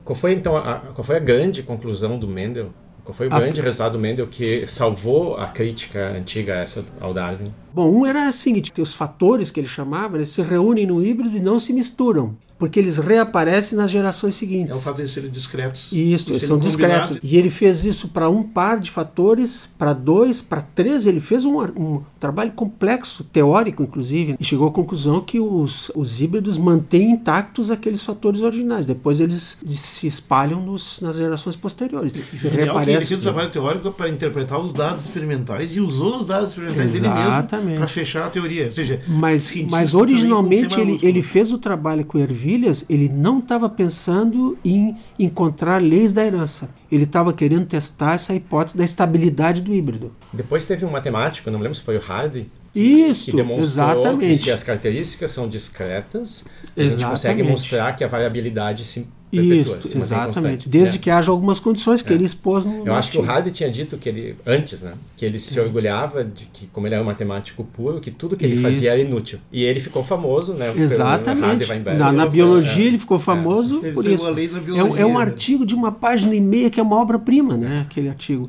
Qual 0.04 0.16
foi 0.16 0.32
então 0.32 0.56
a, 0.56 0.76
qual 0.94 1.04
foi 1.04 1.16
a 1.16 1.20
grande 1.20 1.62
conclusão 1.62 2.18
do 2.18 2.28
Mendel? 2.28 2.70
Foi 3.12 3.28
o 3.28 3.34
a... 3.34 3.38
grande 3.38 3.60
resultado 3.60 3.92
do 3.92 3.98
Mendel 3.98 4.26
que 4.26 4.66
salvou 4.68 5.36
a 5.36 5.46
crítica 5.48 6.12
antiga 6.16 6.54
essa 6.54 6.84
ao 7.00 7.12
Darwin? 7.12 7.52
Bom, 7.72 7.90
um 7.90 8.06
era 8.06 8.28
o 8.28 8.32
seguinte, 8.32 8.72
os 8.80 8.94
fatores 8.94 9.50
que 9.50 9.60
ele 9.60 9.68
chamava, 9.68 10.16
eles 10.16 10.30
se 10.30 10.42
reúnem 10.42 10.86
no 10.86 11.04
híbrido 11.04 11.36
e 11.36 11.40
não 11.40 11.60
se 11.60 11.72
misturam 11.72 12.36
porque 12.58 12.80
eles 12.80 12.96
reaparecem 12.96 13.76
nas 13.76 13.90
gerações 13.90 14.34
seguintes. 14.34 14.76
É 14.76 14.78
o 14.78 14.82
fato 14.82 15.02
de 15.02 15.08
serem 15.08 15.30
discretos. 15.30 15.92
Isso, 15.92 16.30
eles 16.30 16.42
são 16.42 16.58
discretos. 16.58 17.20
E 17.22 17.36
ele 17.36 17.50
fez 17.50 17.84
isso 17.84 18.08
para 18.08 18.30
um 18.30 18.42
par 18.42 18.80
de 18.80 18.90
fatores, 18.90 19.68
para 19.78 19.92
dois, 19.92 20.40
para 20.40 20.62
três. 20.62 21.06
Ele 21.06 21.20
fez 21.20 21.44
um, 21.44 21.60
um, 21.60 22.02
trabalho 22.18 22.52
complexo, 22.52 23.24
teórico 23.24 23.82
inclusive, 23.82 24.36
e 24.40 24.44
chegou 24.44 24.68
à 24.68 24.72
conclusão 24.72 25.20
que 25.20 25.38
os, 25.38 25.90
os 25.94 26.20
híbridos 26.20 26.56
mantêm 26.56 27.12
intactos 27.12 27.70
aqueles 27.70 28.02
fatores 28.02 28.40
originais. 28.40 28.86
Depois 28.86 29.20
eles 29.20 29.60
se 29.66 30.06
espalham 30.06 30.64
nos, 30.64 31.00
nas 31.02 31.16
gerações 31.16 31.56
posteriores. 31.56 32.14
E, 32.14 32.48
reaparece. 32.48 32.90
Ele 32.90 33.06
fez 33.06 33.20
um 33.20 33.22
trabalho 33.22 33.50
teórico 33.50 33.90
para 33.90 34.08
interpretar 34.08 34.58
os 34.58 34.72
dados 34.72 35.02
experimentais 35.02 35.76
e 35.76 35.80
usou 35.80 36.16
os 36.16 36.28
dados 36.28 36.50
experimentais 36.50 36.94
Exatamente. 36.94 37.50
dele 37.52 37.64
mesmo 37.66 37.78
para 37.78 37.86
fechar 37.88 38.26
a 38.26 38.30
teoria. 38.30 38.64
Ou 38.64 38.70
seja, 38.70 39.00
mas, 39.06 39.54
mas 39.68 39.94
originalmente 39.94 40.80
ele, 40.80 40.98
ele 41.02 41.22
fez 41.22 41.52
o 41.52 41.58
trabalho 41.58 42.04
com 42.04 42.18
Ervin 42.18 42.45
Ervilhas, 42.46 42.86
ele 42.88 43.08
não 43.08 43.40
estava 43.40 43.68
pensando 43.68 44.56
em 44.64 44.96
encontrar 45.18 45.82
leis 45.82 46.12
da 46.12 46.24
herança. 46.24 46.70
Ele 46.90 47.02
estava 47.02 47.32
querendo 47.32 47.66
testar 47.66 48.14
essa 48.14 48.32
hipótese 48.34 48.76
da 48.76 48.84
estabilidade 48.84 49.60
do 49.60 49.74
híbrido. 49.74 50.14
Depois 50.32 50.64
teve 50.64 50.84
um 50.84 50.90
matemático, 50.90 51.50
não 51.50 51.58
me 51.58 51.64
lembro 51.64 51.76
se 51.76 51.82
foi 51.82 51.96
o 51.96 52.00
Hardy, 52.00 52.48
isso, 52.72 53.30
que 53.30 53.36
demonstrou 53.36 53.64
exatamente. 53.64 54.28
que 54.28 54.36
se 54.36 54.50
as 54.50 54.62
características 54.62 55.30
são 55.30 55.48
discretas, 55.48 56.44
a 56.76 56.82
gente 56.82 57.04
consegue 57.04 57.42
mostrar 57.42 57.96
que 57.96 58.04
a 58.04 58.08
variabilidade 58.08 58.84
se 58.84 59.08
isso, 59.32 59.76
exatamente. 59.98 60.68
Desde 60.68 60.96
é. 60.96 61.00
que 61.00 61.10
haja 61.10 61.30
algumas 61.30 61.58
condições 61.58 62.00
que 62.00 62.12
é. 62.12 62.14
ele 62.14 62.24
expôs 62.24 62.64
no. 62.64 62.86
Eu 62.86 62.94
acho 62.94 63.10
que 63.10 63.18
o 63.18 63.22
Hardy 63.22 63.50
tinha 63.50 63.70
dito 63.70 63.96
que 63.96 64.08
ele, 64.08 64.36
antes, 64.46 64.80
né? 64.82 64.94
Que 65.16 65.24
ele 65.24 65.40
se 65.40 65.58
orgulhava 65.58 66.24
de 66.24 66.46
que, 66.46 66.66
como 66.68 66.86
ele 66.86 66.94
era 66.94 67.02
um 67.02 67.06
matemático 67.06 67.64
puro, 67.64 68.00
que 68.00 68.10
tudo 68.10 68.36
que 68.36 68.44
ele 68.44 68.54
Isso. 68.54 68.62
fazia 68.62 68.92
era 68.92 69.00
inútil. 69.00 69.38
E 69.50 69.64
ele 69.64 69.80
ficou 69.80 70.04
famoso, 70.04 70.54
né? 70.54 70.72
Exatamente. 70.76 71.66
Na, 71.98 72.12
na, 72.12 72.26
biologia 72.26 72.84
é. 72.84 72.88
ele 72.88 72.98
ficou 72.98 73.18
famoso 73.18 73.84
é. 73.84 73.92
por 73.92 74.06
isso. 74.06 74.26
É, 74.28 75.00
é, 75.00 75.06
um 75.06 75.18
artigo 75.18 75.66
de 75.66 75.74
uma 75.74 75.90
página 75.90 76.34
e 76.34 76.40
meia 76.40 76.70
que 76.70 76.78
é 76.78 76.82
uma 76.82 76.96
obra-prima, 76.96 77.56
né? 77.56 77.80
Aquele 77.80 78.08
artigo. 78.08 78.48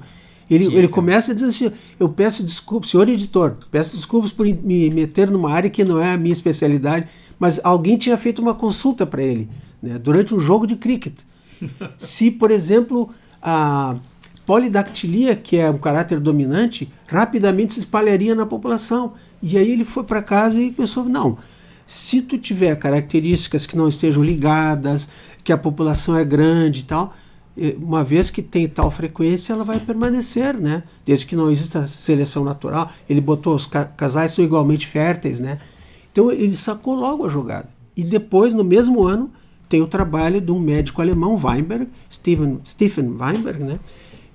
Ele, 0.49 0.65
ele 0.75 0.87
começa 0.87 1.33
dizendo 1.33 1.49
assim: 1.49 1.71
Eu 1.99 2.09
peço 2.09 2.43
desculpas, 2.43 2.89
senhor 2.89 3.07
editor, 3.09 3.55
peço 3.69 3.95
desculpas 3.95 4.31
por 4.31 4.45
me 4.45 4.89
meter 4.89 5.29
numa 5.29 5.51
área 5.51 5.69
que 5.69 5.83
não 5.83 5.99
é 5.99 6.13
a 6.13 6.17
minha 6.17 6.33
especialidade, 6.33 7.07
mas 7.37 7.59
alguém 7.63 7.97
tinha 7.97 8.17
feito 8.17 8.41
uma 8.41 8.53
consulta 8.53 9.05
para 9.05 9.21
ele 9.21 9.49
né, 9.81 9.97
durante 9.97 10.33
um 10.33 10.39
jogo 10.39 10.65
de 10.65 10.75
cricket. 10.75 11.13
Se, 11.97 12.31
por 12.31 12.51
exemplo, 12.51 13.09
a 13.41 13.97
polidactilia, 14.45 15.35
que 15.35 15.57
é 15.57 15.69
um 15.69 15.77
caráter 15.77 16.19
dominante, 16.21 16.89
rapidamente 17.07 17.73
se 17.73 17.79
espalharia 17.79 18.33
na 18.33 18.45
população. 18.45 19.13
E 19.43 19.57
aí 19.57 19.69
ele 19.69 19.83
foi 19.83 20.03
para 20.03 20.21
casa 20.21 20.61
e 20.61 20.71
pensou: 20.71 21.03
não, 21.03 21.37
se 21.85 22.21
tu 22.21 22.37
tiver 22.37 22.75
características 22.77 23.65
que 23.65 23.75
não 23.75 23.87
estejam 23.87 24.23
ligadas, 24.23 25.09
que 25.43 25.51
a 25.51 25.57
população 25.57 26.17
é 26.17 26.23
grande 26.23 26.79
e 26.79 26.83
tal, 26.83 27.13
uma 27.81 28.03
vez 28.03 28.29
que 28.29 28.41
tem 28.41 28.67
tal 28.67 28.91
frequência, 28.91 29.53
ela 29.53 29.63
vai 29.63 29.79
permanecer, 29.79 30.59
né? 30.59 30.83
Desde 31.05 31.25
que 31.25 31.35
não 31.35 31.49
exista 31.49 31.87
seleção 31.87 32.43
natural. 32.43 32.89
Ele 33.09 33.19
botou 33.19 33.55
os 33.55 33.65
casais 33.65 34.31
são 34.33 34.43
igualmente 34.43 34.85
férteis, 34.85 35.39
né? 35.39 35.57
Então 36.11 36.31
ele 36.31 36.55
sacou 36.55 36.95
logo 36.95 37.25
a 37.25 37.29
jogada. 37.29 37.69
E 37.95 38.03
depois, 38.03 38.53
no 38.53 38.63
mesmo 38.63 39.03
ano, 39.03 39.31
tem 39.67 39.81
o 39.81 39.87
trabalho 39.87 40.39
de 40.39 40.51
um 40.51 40.59
médico 40.59 41.01
alemão, 41.01 41.35
Weinberg, 41.35 41.87
Stephen, 42.11 42.59
Stephen 42.65 43.15
Weinberg, 43.19 43.63
né? 43.63 43.79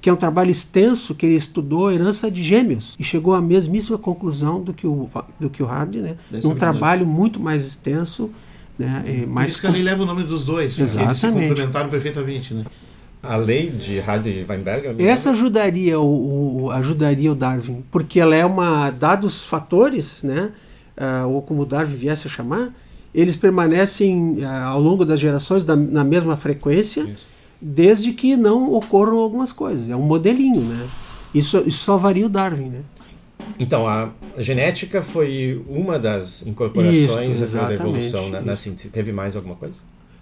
que 0.00 0.10
é 0.10 0.12
um 0.12 0.16
trabalho 0.16 0.50
extenso 0.50 1.14
que 1.14 1.24
ele 1.24 1.36
estudou 1.36 1.86
a 1.86 1.94
herança 1.94 2.28
de 2.28 2.42
gêmeos 2.42 2.96
e 2.98 3.04
chegou 3.04 3.34
à 3.34 3.40
mesmíssima 3.40 3.96
conclusão 3.96 4.60
do 4.60 4.74
que 4.74 4.84
o, 4.84 5.08
do 5.38 5.48
que 5.48 5.62
o 5.62 5.66
Hardy, 5.66 5.98
né? 5.98 6.16
um 6.44 6.56
trabalho 6.56 7.06
muito 7.06 7.38
mais 7.38 7.64
extenso 7.64 8.28
Né? 8.76 9.26
mais 9.28 9.52
Isso 9.52 9.60
que 9.60 9.66
ali 9.68 9.80
leva 9.80 10.02
o 10.02 10.06
nome 10.06 10.24
dos 10.24 10.44
dois, 10.44 10.76
Exatamente. 10.76 11.08
eles 11.08 11.18
se 11.18 11.26
complementaram 11.28 11.88
perfeitamente. 11.88 12.52
Né? 12.52 12.64
A 13.22 13.36
lei 13.36 13.70
de 13.70 13.98
Heidi-Weinberger? 13.98 14.96
Essa 14.98 15.30
ajudaria 15.30 16.00
o, 16.00 16.64
o, 16.64 16.70
ajudaria 16.70 17.30
o 17.30 17.34
Darwin, 17.34 17.84
porque 17.90 18.18
ela 18.18 18.34
é 18.34 18.44
uma. 18.44 18.90
Dados 18.90 19.36
os 19.36 19.44
fatores, 19.44 20.24
né? 20.24 20.50
Uh, 20.96 21.28
ou 21.28 21.42
como 21.42 21.64
Darwin 21.64 21.94
viesse 21.94 22.26
a 22.26 22.30
chamar, 22.30 22.74
eles 23.14 23.36
permanecem 23.36 24.38
uh, 24.40 24.64
ao 24.64 24.80
longo 24.80 25.04
das 25.04 25.20
gerações 25.20 25.64
da, 25.64 25.76
na 25.76 26.02
mesma 26.02 26.36
frequência, 26.36 27.02
Isso. 27.02 27.26
desde 27.60 28.12
que 28.12 28.36
não 28.36 28.72
ocorram 28.72 29.18
algumas 29.18 29.52
coisas. 29.52 29.88
É 29.88 29.94
um 29.94 30.02
modelinho, 30.02 30.60
né? 30.60 30.88
Isso, 31.32 31.62
isso 31.64 31.84
só 31.84 31.96
varia 31.96 32.26
o 32.26 32.28
Darwin, 32.28 32.68
né? 32.68 32.80
Então, 33.58 33.86
a 33.86 34.10
genética 34.38 35.02
foi 35.02 35.62
uma 35.68 35.98
das 35.98 36.44
incorporações 36.46 37.40
isso, 37.40 37.56
da 37.56 37.72
evolução 37.72 38.28
na, 38.28 38.40
na 38.40 38.56
síntese. 38.56 38.88
Teve 38.88 39.12
mais 39.12 39.36
alguma 39.36 39.54
coisa? 39.54 39.80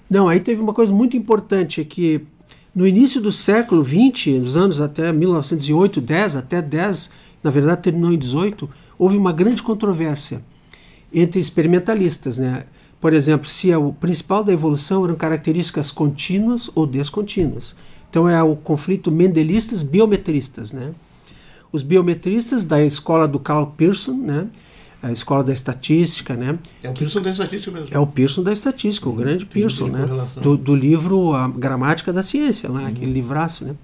Não, 0.08 0.28
aí 0.28 0.40
teve 0.40 0.60
uma 0.60 0.74
coisa 0.74 0.92
muito 0.92 1.16
importante, 1.16 1.80
é 1.80 1.84
que 1.84 2.26
no 2.74 2.86
início 2.86 3.20
do 3.20 3.32
século 3.32 3.84
XX, 3.84 4.40
nos 4.40 4.56
anos 4.56 4.80
até 4.80 5.12
1908, 5.12 6.00
10, 6.00 6.36
até 6.36 6.62
10, 6.62 7.10
na 7.42 7.50
verdade 7.50 7.82
terminou 7.82 8.12
em 8.12 8.18
18, 8.18 8.68
houve 8.98 9.16
uma 9.16 9.32
grande 9.32 9.62
controvérsia 9.62 10.42
entre 11.12 11.40
experimentalistas. 11.40 12.38
Né? 12.38 12.64
Por 13.00 13.12
exemplo, 13.12 13.48
se 13.48 13.74
o 13.74 13.92
principal 13.92 14.44
da 14.44 14.52
evolução 14.52 15.04
eram 15.04 15.16
características 15.16 15.90
contínuas 15.90 16.70
ou 16.74 16.86
descontínuas. 16.86 17.74
Então 18.08 18.28
é 18.28 18.40
o 18.42 18.54
conflito 18.54 19.10
mendelistas-biometristas. 19.10 20.72
Né? 20.72 20.92
Os 21.72 21.82
biometristas 21.82 22.64
da 22.64 22.84
escola 22.84 23.26
do 23.26 23.40
Carl 23.40 23.66
Pearson, 23.76 24.14
né? 24.14 24.46
A 25.02 25.10
escola 25.10 25.42
da 25.42 25.52
estatística, 25.52 26.36
né? 26.36 26.58
É 26.82 26.90
o 26.90 26.92
Pearson 26.92 27.20
da 27.20 27.30
estatística 27.30 27.72
mesmo. 27.72 27.94
É 27.94 27.98
o 27.98 28.06
Pearson 28.06 28.42
da 28.42 28.52
estatística, 28.52 29.08
o 29.08 29.12
grande 29.12 29.46
Pearson, 29.46 29.88
né? 29.88 30.06
Do, 30.42 30.56
do, 30.56 30.74
livro 30.74 31.32
A 31.32 31.48
Gramática 31.48 32.12
da 32.12 32.22
Ciência, 32.22 32.70
lá, 32.70 32.80
uhum. 32.80 32.86
aquele 32.86 33.12
livraço, 33.12 33.64
né? 33.64 33.74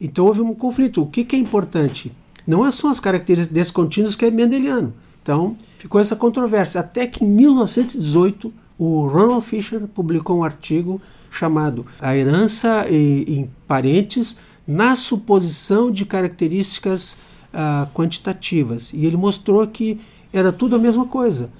Então 0.00 0.24
houve 0.24 0.40
um 0.40 0.54
conflito. 0.54 1.02
O 1.02 1.06
que, 1.06 1.24
que 1.24 1.36
é 1.36 1.38
importante? 1.38 2.12
Não 2.46 2.66
é 2.66 2.70
são 2.70 2.88
as 2.88 3.00
características 3.00 3.52
descontínuas 3.52 4.14
que 4.14 4.24
é 4.24 4.30
mendeliano. 4.30 4.94
Então 5.22 5.56
ficou 5.78 6.00
essa 6.00 6.16
controvérsia. 6.16 6.80
Até 6.80 7.06
que 7.06 7.24
em 7.24 7.28
1918 7.28 8.52
o 8.78 9.06
Ronald 9.06 9.44
Fisher 9.44 9.86
publicou 9.86 10.38
um 10.38 10.44
artigo 10.44 11.00
chamado 11.30 11.84
A 12.00 12.16
Herança 12.16 12.86
em 12.88 13.50
Parentes 13.68 14.36
na 14.66 14.96
Suposição 14.96 15.90
de 15.90 16.06
Características 16.06 17.18
uh, 17.52 17.86
Quantitativas. 17.92 18.92
E 18.94 19.04
ele 19.04 19.16
mostrou 19.16 19.66
que 19.66 20.00
era 20.32 20.52
tudo 20.52 20.76
a 20.76 20.78
mesma 20.78 21.06
coisa. 21.06 21.50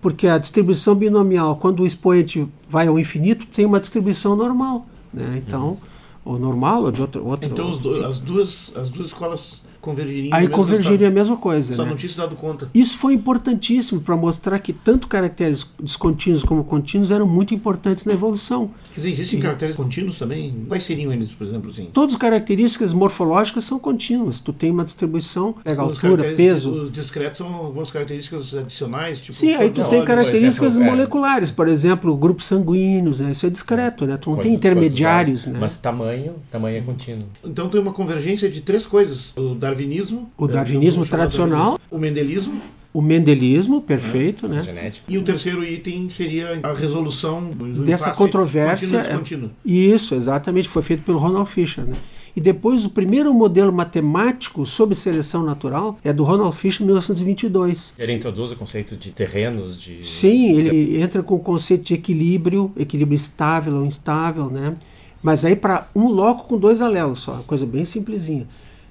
Porque 0.00 0.26
a 0.26 0.38
distribuição 0.38 0.94
binomial, 0.94 1.56
quando 1.56 1.80
o 1.80 1.86
expoente 1.86 2.48
vai 2.68 2.86
ao 2.86 2.98
infinito, 2.98 3.46
tem 3.46 3.66
uma 3.66 3.78
distribuição 3.78 4.34
normal. 4.34 4.86
Né? 5.12 5.42
Então, 5.46 5.68
uhum. 5.68 5.76
ou 6.24 6.38
normal 6.38 6.84
ou 6.84 6.92
de 6.92 7.02
outro. 7.02 7.26
outro 7.26 7.50
então, 7.50 7.70
outro 7.70 8.04
as, 8.06 8.18
duas, 8.18 8.72
as 8.76 8.90
duas 8.90 9.08
escolas 9.08 9.62
convergeriam. 9.80 10.34
Aí 10.34 10.48
convergeria 10.48 11.08
a 11.08 11.10
mesma 11.10 11.36
coisa. 11.36 11.74
Só 11.74 11.84
né? 11.84 11.90
não 11.90 11.96
tinha 11.96 12.10
se 12.10 12.16
dado 12.16 12.36
conta. 12.36 12.68
Isso 12.74 12.98
foi 12.98 13.14
importantíssimo 13.14 14.00
para 14.00 14.16
mostrar 14.16 14.58
que 14.58 14.72
tanto 14.72 15.08
caracteres 15.08 15.66
descontínuos 15.82 16.42
como 16.42 16.64
contínuos 16.64 17.10
eram 17.10 17.26
muito 17.26 17.54
importantes 17.54 18.04
na 18.04 18.12
evolução. 18.12 18.70
Quer 18.92 18.96
dizer, 18.96 19.10
existem 19.10 19.38
e... 19.38 19.42
caracteres 19.42 19.76
contínuos 19.76 20.18
também? 20.18 20.64
Quais 20.68 20.82
seriam 20.84 21.12
eles, 21.12 21.32
por 21.32 21.46
exemplo? 21.46 21.70
Assim? 21.70 21.86
Todas 21.92 22.14
as 22.14 22.20
características 22.20 22.92
morfológicas 22.92 23.64
são 23.64 23.78
contínuas. 23.78 24.40
Tu 24.40 24.52
tem 24.52 24.70
uma 24.70 24.84
distribuição, 24.84 25.54
pega 25.64 25.84
os 25.84 26.02
altura, 26.02 26.34
peso. 26.34 26.70
Os 26.70 26.92
discretos 26.92 27.38
são 27.38 27.52
algumas 27.54 27.90
características 27.90 28.54
adicionais. 28.54 29.20
Tipo 29.20 29.34
Sim, 29.34 29.54
aí 29.54 29.70
tu 29.70 29.84
tem 29.84 30.04
características 30.04 30.74
exemplo, 30.74 30.88
é. 30.88 30.90
moleculares. 30.90 31.50
Por 31.50 31.68
exemplo, 31.68 32.16
grupos 32.16 32.46
sanguíneos, 32.46 33.20
né? 33.20 33.30
isso 33.32 33.46
é 33.46 33.50
discreto, 33.50 34.06
né? 34.06 34.16
Tu 34.16 34.30
não 34.30 34.38
tem 34.38 34.54
intermediários. 34.54 35.46
Né? 35.46 35.58
Mas 35.58 35.76
tamanho, 35.76 36.34
tamanho 36.50 36.78
é 36.78 36.80
contínuo. 36.80 37.28
Então 37.44 37.68
tem 37.68 37.80
uma 37.80 37.92
convergência 37.92 38.48
de 38.48 38.60
três 38.60 38.86
coisas. 38.86 39.32
O 39.36 39.54
darwinismo, 39.70 40.30
o 40.36 40.46
darwinismo 40.46 41.06
tradicional, 41.06 41.78
o 41.90 41.98
mendelismo, 41.98 42.60
o 42.92 43.00
mendelismo, 43.00 43.80
perfeito, 43.80 44.48
né? 44.48 44.64
Genética. 44.64 45.06
E 45.08 45.16
o 45.16 45.22
terceiro 45.22 45.64
item 45.64 46.08
seria 46.08 46.58
a 46.62 46.72
resolução 46.72 47.50
dessa 47.84 48.10
controvérsia. 48.10 48.98
É, 48.98 49.48
isso, 49.64 50.14
exatamente, 50.14 50.68
foi 50.68 50.82
feito 50.82 51.04
pelo 51.04 51.18
Ronald 51.18 51.48
Fisher, 51.48 51.84
né? 51.84 51.96
E 52.34 52.40
depois 52.40 52.84
o 52.84 52.90
primeiro 52.90 53.32
modelo 53.34 53.72
matemático 53.72 54.64
sobre 54.64 54.94
seleção 54.94 55.44
natural 55.44 55.98
é 56.02 56.12
do 56.12 56.24
Ronald 56.24 56.54
Fisher, 56.56 56.84
1922. 56.84 57.94
Ele 57.98 58.12
introduz 58.12 58.52
o 58.52 58.56
conceito 58.56 58.96
de 58.96 59.10
terrenos, 59.10 59.80
de 59.80 60.04
Sim, 60.06 60.50
ele 60.52 61.00
entra 61.02 61.22
com 61.22 61.34
o 61.34 61.40
conceito 61.40 61.84
de 61.84 61.94
equilíbrio, 61.94 62.72
equilíbrio 62.76 63.16
estável 63.16 63.76
ou 63.76 63.84
instável, 63.84 64.48
né? 64.48 64.76
Mas 65.22 65.44
aí 65.44 65.54
para 65.54 65.88
um 65.94 66.08
loco 66.08 66.48
com 66.48 66.58
dois 66.58 66.80
alelos 66.80 67.20
só, 67.20 67.42
coisa 67.46 67.66
bem 67.66 67.84
simplesinha. 67.84 68.46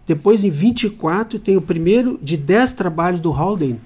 Depois, 0.10 0.44
em 0.44 0.50
24, 0.50 1.38
tem 1.38 1.56
o 1.56 1.62
primeiro 1.62 2.20
de 2.20 2.36
10 2.36 2.72
trabalhos 2.72 3.22
do 3.22 3.32
Haldane, 3.32 3.80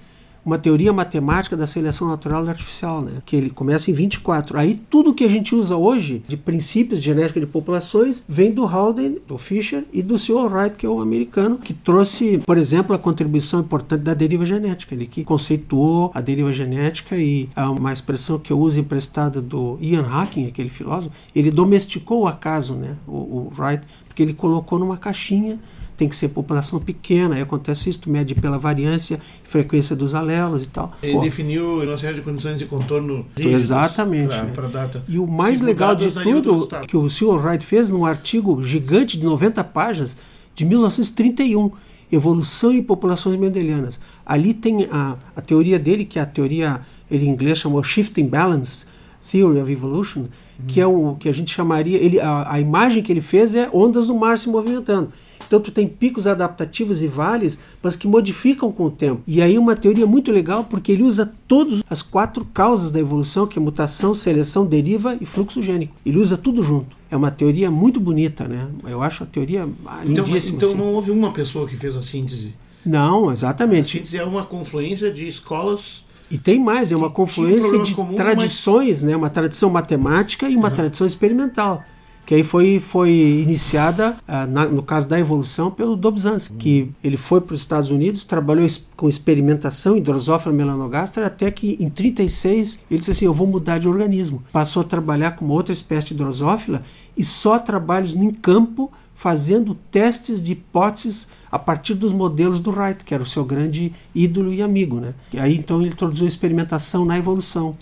uma 0.45 0.57
teoria 0.57 0.93
matemática 0.93 1.57
da 1.57 1.67
seleção 1.67 2.07
natural 2.07 2.45
e 2.45 2.49
artificial, 2.49 3.01
né? 3.01 3.21
que 3.25 3.35
ele 3.35 3.49
começa 3.49 3.91
em 3.91 3.93
24. 3.93 4.57
Aí 4.57 4.79
tudo 4.89 5.13
que 5.13 5.25
a 5.25 5.29
gente 5.29 5.53
usa 5.53 5.75
hoje 5.75 6.23
de 6.25 6.37
princípios 6.37 7.01
de 7.01 7.07
genética 7.07 7.41
de 7.41 7.45
populações 7.45 8.23
vem 8.25 8.53
do 8.53 8.65
Haldane, 8.65 9.19
do 9.27 9.37
Fisher 9.37 9.83
e 9.91 10.01
do 10.01 10.17
Sr. 10.17 10.49
Wright, 10.49 10.77
que 10.77 10.85
é 10.85 10.89
o 10.89 11.01
americano, 11.01 11.57
que 11.57 11.73
trouxe, 11.73 12.37
por 12.45 12.57
exemplo, 12.57 12.95
a 12.95 12.99
contribuição 12.99 13.59
importante 13.59 14.03
da 14.03 14.13
deriva 14.13 14.45
genética, 14.45 14.95
ele 14.95 15.07
que 15.07 15.25
conceituou 15.25 16.09
a 16.13 16.21
deriva 16.21 16.53
genética 16.53 17.17
e 17.17 17.49
uma 17.57 17.91
expressão 17.91 18.39
que 18.39 18.51
eu 18.51 18.59
uso 18.59 18.79
emprestada 18.79 19.41
do 19.41 19.77
Ian 19.81 20.03
Hacking, 20.03 20.47
aquele 20.47 20.69
filósofo, 20.69 21.13
ele 21.35 21.51
domesticou 21.51 22.21
o 22.21 22.27
acaso, 22.27 22.75
né? 22.75 22.95
o, 23.05 23.11
o 23.11 23.51
Wright, 23.57 23.85
porque 24.07 24.23
ele 24.23 24.33
colocou 24.33 24.79
numa 24.79 24.95
caixinha 24.95 25.59
tem 25.95 26.09
que 26.09 26.15
ser 26.15 26.29
população 26.29 26.79
pequena, 26.79 27.35
aí 27.35 27.41
acontece 27.41 27.89
isso, 27.89 27.99
tu 27.99 28.09
mede 28.09 28.35
pela 28.35 28.57
variância 28.57 29.19
e 29.45 29.47
frequência 29.47 29.95
dos 29.95 30.15
alelos 30.15 30.65
e 30.65 30.69
tal. 30.69 30.93
Ele 31.01 31.13
Pô. 31.13 31.21
definiu 31.21 31.83
uma 31.83 31.97
série 31.97 32.15
de 32.15 32.21
condições 32.21 32.57
de 32.57 32.65
contorno 32.65 33.25
Exatamente. 33.37 34.29
Pra, 34.29 34.43
né? 34.43 34.51
pra 34.53 34.67
data. 34.67 35.03
E 35.07 35.19
o 35.19 35.27
mais 35.27 35.61
legal 35.61 35.95
de 35.95 36.11
tudo 36.11 36.67
que 36.87 36.97
o 36.97 37.09
Sr. 37.09 37.39
Wright 37.39 37.65
fez 37.65 37.89
num 37.89 38.05
artigo 38.05 38.61
gigante 38.63 39.17
de 39.17 39.25
90 39.25 39.63
páginas 39.65 40.17
de 40.55 40.65
1931, 40.65 41.71
Evolução 42.11 42.71
em 42.71 42.83
Populações 42.83 43.39
Mendelianas. 43.39 43.99
Ali 44.23 44.53
tem 44.53 44.87
a, 44.91 45.15
a 45.35 45.41
teoria 45.41 45.79
dele, 45.79 46.05
que 46.05 46.19
é 46.19 46.21
a 46.21 46.25
teoria, 46.25 46.81
ele 47.09 47.25
em 47.25 47.29
inglês 47.29 47.57
chamou 47.57 47.83
Shifting 47.83 48.27
Balance, 48.27 48.85
Theory 49.31 49.59
of 49.59 49.71
Evolution, 49.71 50.21
uhum. 50.21 50.27
que 50.67 50.81
é 50.81 50.85
o 50.85 51.15
que 51.15 51.29
a 51.29 51.31
gente 51.31 51.53
chamaria, 51.53 51.97
ele, 51.97 52.19
a, 52.19 52.53
a 52.53 52.59
imagem 52.59 53.01
que 53.01 53.11
ele 53.11 53.21
fez 53.21 53.55
é 53.55 53.69
ondas 53.73 54.07
do 54.07 54.15
mar 54.15 54.37
se 54.37 54.49
movimentando. 54.49 55.11
Então 55.53 55.61
tu 55.61 55.71
tem 55.71 55.87
picos 55.87 56.25
adaptativos 56.25 57.03
e 57.03 57.07
vales, 57.07 57.59
mas 57.81 57.95
que 57.95 58.07
modificam 58.07 58.71
com 58.71 58.85
o 58.85 58.91
tempo. 58.91 59.21
E 59.27 59.39
aí 59.39 59.57
uma 59.59 59.75
teoria 59.75 60.07
muito 60.07 60.31
legal 60.31 60.63
porque 60.63 60.91
ele 60.91 61.03
usa 61.03 61.31
todas 61.47 61.83
as 61.87 62.01
quatro 62.01 62.43
causas 62.45 62.89
da 62.89 62.99
evolução, 62.99 63.45
que 63.45 63.59
é 63.59 63.61
mutação, 63.61 64.15
seleção, 64.15 64.65
deriva 64.65 65.15
e 65.21 65.25
fluxo 65.25 65.61
gênico. 65.61 65.93
Ele 66.03 66.17
usa 66.17 66.37
tudo 66.37 66.63
junto. 66.63 66.95
É 67.11 67.15
uma 67.15 67.29
teoria 67.29 67.69
muito 67.69 67.99
bonita, 67.99 68.47
né? 68.47 68.67
Eu 68.83 69.03
acho 69.03 69.23
a 69.23 69.27
teoria 69.27 69.69
então, 70.03 70.25
lindíssima. 70.25 70.57
Então, 70.57 70.69
assim. 70.69 70.77
não 70.77 70.87
houve 70.93 71.11
uma 71.11 71.31
pessoa 71.31 71.67
que 71.67 71.75
fez 71.75 71.95
a 71.95 72.01
síntese. 72.01 72.55
Não, 72.83 73.31
exatamente. 73.31 73.81
A 73.81 73.99
síntese 73.99 74.17
é 74.17 74.23
uma 74.23 74.43
confluência 74.43 75.11
de 75.11 75.27
escolas 75.27 76.03
e 76.33 76.37
tem 76.37 76.59
mais, 76.59 76.91
é 76.91 76.95
uma 76.95 77.09
confluência 77.09 77.79
de 77.79 77.93
comuns, 77.93 78.15
tradições, 78.15 79.01
mas... 79.01 79.03
né? 79.03 79.15
uma 79.15 79.29
tradição 79.29 79.69
matemática 79.69 80.49
e 80.49 80.55
uma 80.55 80.69
uhum. 80.69 80.75
tradição 80.75 81.05
experimental 81.05 81.83
que 82.25 82.35
aí 82.35 82.43
foi, 82.43 82.79
foi 82.79 83.11
iniciada, 83.11 84.15
uh, 84.27 84.49
na, 84.49 84.65
no 84.65 84.81
caso 84.81 85.07
da 85.07 85.19
evolução, 85.19 85.69
pelo 85.69 85.95
Dobzhansky, 85.95 86.53
uhum. 86.53 86.57
que 86.57 86.91
ele 87.03 87.17
foi 87.17 87.41
para 87.41 87.53
os 87.53 87.59
Estados 87.59 87.89
Unidos, 87.89 88.23
trabalhou 88.23 88.65
com 88.95 89.09
experimentação 89.09 89.97
em 89.97 90.01
Drosophila 90.01 90.53
melanogaster, 90.53 91.25
até 91.25 91.51
que 91.51 91.77
em 91.79 91.89
36 91.89 92.79
ele 92.89 92.99
disse 92.99 93.11
assim, 93.11 93.25
eu 93.25 93.33
vou 93.33 93.45
mudar 93.45 93.77
de 93.77 93.89
organismo. 93.89 94.41
Passou 94.53 94.81
a 94.81 94.85
trabalhar 94.85 95.31
com 95.31 95.47
outra 95.49 95.73
espécie 95.73 96.07
de 96.07 96.15
Drosophila 96.15 96.81
e 97.17 97.23
só 97.23 97.59
trabalhos 97.59 98.15
em 98.15 98.31
campo 98.31 98.91
fazendo 99.23 99.73
testes 99.89 100.43
de 100.43 100.51
hipóteses 100.51 101.29
a 101.49 101.57
partir 101.57 101.93
dos 101.93 102.11
modelos 102.11 102.59
do 102.59 102.71
Wright, 102.71 103.05
que 103.05 103.13
era 103.13 103.23
o 103.23 103.25
seu 103.25 103.45
grande 103.45 103.93
ídolo 104.13 104.51
e 104.51 104.61
amigo, 104.61 104.99
né? 104.99 105.13
E 105.31 105.39
aí 105.39 105.55
então 105.55 105.79
ele 105.79 105.91
introduziu 105.91 106.25
a 106.25 106.27
experimentação 106.27 107.05
na 107.05 107.17
evolução. 107.17 107.73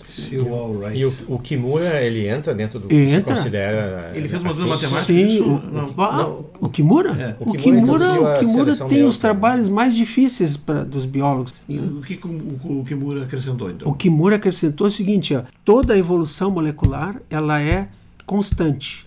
E 0.94 1.04
o, 1.04 1.12
o, 1.26 1.40
Kimura 1.40 2.00
ele 2.00 2.28
entra 2.28 2.54
dentro 2.54 2.78
do 2.78 2.86
que 2.86 2.94
entra. 2.94 3.34
se 3.34 3.42
considera 3.42 4.12
ele 4.14 4.28
fez 4.28 4.40
modelo 4.40 4.68
matemático 4.68 5.12
Sim, 5.12 5.26
isso? 5.26 5.44
O, 5.44 5.60
não. 5.72 6.44
O 6.60 6.68
Kimura? 6.68 7.10
É. 7.10 7.36
O, 7.40 7.52
Kimura, 7.54 8.12
o 8.12 8.38
Kimura 8.38 8.76
tem 8.76 9.02
os 9.02 9.18
trabalhos 9.18 9.68
mais 9.68 9.96
difíceis 9.96 10.56
pra, 10.56 10.84
dos 10.84 11.04
biólogos. 11.06 11.60
o 11.68 12.02
que 12.02 12.20
o, 12.24 12.80
o 12.80 12.84
Kimura 12.86 13.24
acrescentou 13.24 13.68
então? 13.68 13.88
O 13.88 13.94
Kimura 13.94 14.36
acrescentou 14.36 14.86
o 14.86 14.90
seguinte, 14.92 15.34
ó, 15.34 15.42
toda 15.64 15.94
a 15.94 15.98
evolução 15.98 16.52
molecular 16.52 17.20
ela 17.28 17.60
é 17.60 17.88
constante. 18.26 19.06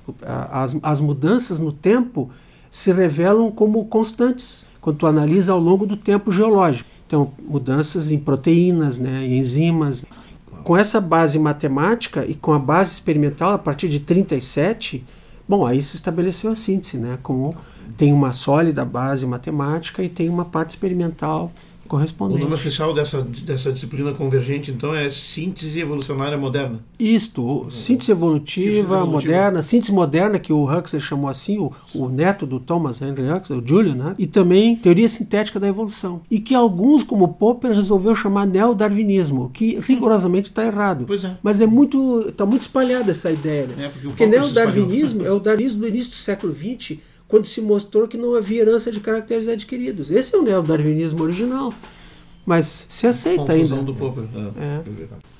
As, 0.49 0.77
as 0.81 0.99
mudanças 0.99 1.59
no 1.59 1.71
tempo 1.71 2.29
se 2.69 2.91
revelam 2.91 3.51
como 3.51 3.85
constantes 3.85 4.67
quando 4.81 4.97
tu 4.97 5.07
analisa 5.07 5.51
ao 5.51 5.59
longo 5.59 5.85
do 5.85 5.97
tempo 5.97 6.31
geológico. 6.31 6.89
Então, 7.07 7.31
mudanças 7.47 8.11
em 8.11 8.19
proteínas, 8.19 8.97
né, 8.97 9.25
em 9.25 9.39
enzimas. 9.39 10.03
com 10.63 10.75
essa 10.75 10.99
base 10.99 11.37
matemática 11.37 12.25
e 12.25 12.33
com 12.33 12.51
a 12.51 12.59
base 12.59 12.93
experimental 12.93 13.51
a 13.51 13.57
partir 13.57 13.87
de 13.87 13.99
37, 13.99 15.03
bom, 15.47 15.65
aí 15.65 15.81
se 15.81 15.95
estabeleceu 15.95 16.51
a 16.51 16.55
síntese, 16.55 16.97
né? 16.97 17.19
Como 17.21 17.55
tem 17.95 18.11
uma 18.11 18.33
sólida 18.33 18.83
base 18.83 19.25
matemática 19.25 20.03
e 20.03 20.09
tem 20.09 20.27
uma 20.27 20.45
parte 20.45 20.71
experimental 20.71 21.51
correspondente. 21.95 22.41
O 22.41 22.43
nome 22.43 22.55
oficial 22.55 22.93
dessa, 22.93 23.21
dessa 23.21 23.71
disciplina 23.71 24.11
convergente, 24.11 24.69
então, 24.69 24.93
é 24.93 25.09
síntese 25.09 25.79
evolucionária 25.79 26.37
moderna. 26.37 26.79
Isto, 26.99 27.67
síntese 27.71 28.11
evolutiva, 28.11 29.05
moderna, 29.05 29.63
síntese 29.63 29.93
moderna, 29.93 30.37
que 30.37 30.51
o 30.51 30.65
Huxley 30.65 31.01
chamou 31.01 31.29
assim, 31.29 31.57
o, 31.57 31.71
o 31.95 32.09
neto 32.09 32.45
do 32.45 32.59
Thomas 32.59 33.01
Henry 33.01 33.31
Huxley, 33.31 33.59
o 33.59 33.65
Julian, 33.65 33.95
né? 33.95 34.15
e 34.19 34.27
também 34.27 34.75
teoria 34.75 35.07
sintética 35.07 35.59
da 35.59 35.67
evolução. 35.67 36.21
E 36.29 36.39
que 36.39 36.53
alguns, 36.53 37.03
como 37.03 37.29
Popper, 37.29 37.71
resolveu 37.71 38.13
chamar 38.13 38.45
neodarwinismo, 38.45 39.49
que 39.53 39.79
rigorosamente 39.79 40.49
está 40.49 40.65
errado. 40.65 41.05
Pois 41.07 41.23
é. 41.23 41.37
Mas 41.41 41.61
é 41.61 41.65
muito, 41.65 42.25
está 42.27 42.45
muito 42.45 42.63
espalhada 42.63 43.11
essa 43.11 43.31
ideia. 43.31 43.67
Né? 43.67 43.85
É, 43.85 43.89
porque, 43.89 44.07
porque 44.07 44.25
neodarwinismo 44.27 45.25
é 45.25 45.31
o 45.31 45.39
darwinismo 45.39 45.81
do 45.81 45.87
início 45.87 46.11
do 46.11 46.17
século 46.17 46.53
XX, 46.53 46.97
quando 47.27 47.47
se 47.47 47.61
mostrou 47.61 48.07
que 48.07 48.17
não 48.17 48.35
havia 48.35 48.61
herança 48.61 48.91
de 48.91 48.99
caracteres 48.99 49.47
adquiridos. 49.47 50.11
Esse 50.11 50.35
é 50.35 50.37
o 50.37 50.41
neodarwinismo 50.41 51.23
original. 51.23 51.73
Mas 52.45 52.85
se 52.87 53.07
aceita 53.07 53.53
Confusão 53.53 53.79
ainda. 53.79 53.91
do 53.91 53.97
Popper. 53.97 54.23
É. 54.55 54.63
é. 54.63 55.34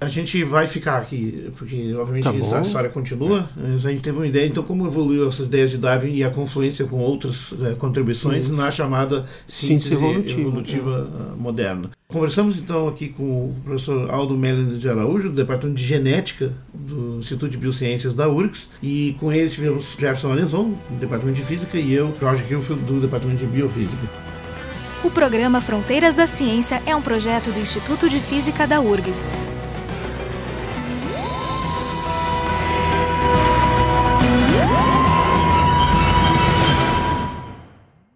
A 0.00 0.08
gente 0.08 0.42
vai 0.44 0.66
ficar 0.66 0.96
aqui, 0.96 1.50
porque 1.56 1.94
obviamente 1.94 2.24
tá 2.24 2.34
essa 2.34 2.60
história 2.60 2.88
continua. 2.88 3.50
É. 3.56 3.68
Mas 3.68 3.84
a 3.84 3.90
gente 3.90 4.02
teve 4.02 4.16
uma 4.16 4.26
ideia, 4.26 4.46
então, 4.46 4.62
como 4.62 4.86
evoluiu 4.86 5.28
essas 5.28 5.46
ideias 5.46 5.70
de 5.70 5.78
Darwin 5.78 6.14
e 6.14 6.24
a 6.24 6.30
confluência 6.30 6.86
com 6.86 6.98
outras 6.98 7.54
é, 7.62 7.74
contribuições 7.74 8.44
Isso. 8.44 8.54
na 8.54 8.70
chamada 8.70 9.26
síntese, 9.46 9.90
síntese 9.90 9.94
evolutiva, 9.94 10.40
evolutiva 10.40 11.10
é. 11.34 11.40
moderna. 11.40 11.90
Conversamos 12.08 12.58
então 12.58 12.88
aqui 12.88 13.08
com 13.08 13.50
o 13.50 13.56
professor 13.62 14.10
Aldo 14.10 14.36
Melender 14.36 14.78
de 14.78 14.88
Araújo, 14.88 15.28
do 15.28 15.36
Departamento 15.36 15.78
de 15.78 15.84
Genética 15.84 16.52
do 16.74 17.18
Instituto 17.18 17.50
de 17.50 17.58
Biociências 17.58 18.14
da 18.14 18.28
URGS, 18.28 18.70
e 18.82 19.14
com 19.20 19.30
eles 19.30 19.52
tivemos 19.52 19.92
Jefferson 19.92 20.32
Alenzon, 20.32 20.72
do 20.88 20.96
Departamento 20.98 21.38
de 21.38 21.46
Física, 21.46 21.78
e 21.78 21.92
eu, 21.92 22.12
Jorge 22.18 22.44
Hilfield, 22.50 22.82
do 22.84 23.00
Departamento 23.00 23.38
de 23.38 23.46
Biofísica. 23.46 24.02
O 25.04 25.10
programa 25.10 25.60
Fronteiras 25.60 26.14
da 26.14 26.26
Ciência 26.26 26.82
é 26.84 26.96
um 26.96 27.00
projeto 27.00 27.50
do 27.52 27.60
Instituto 27.60 28.08
de 28.08 28.18
Física 28.18 28.66
da 28.66 28.80
URGS. 28.80 29.36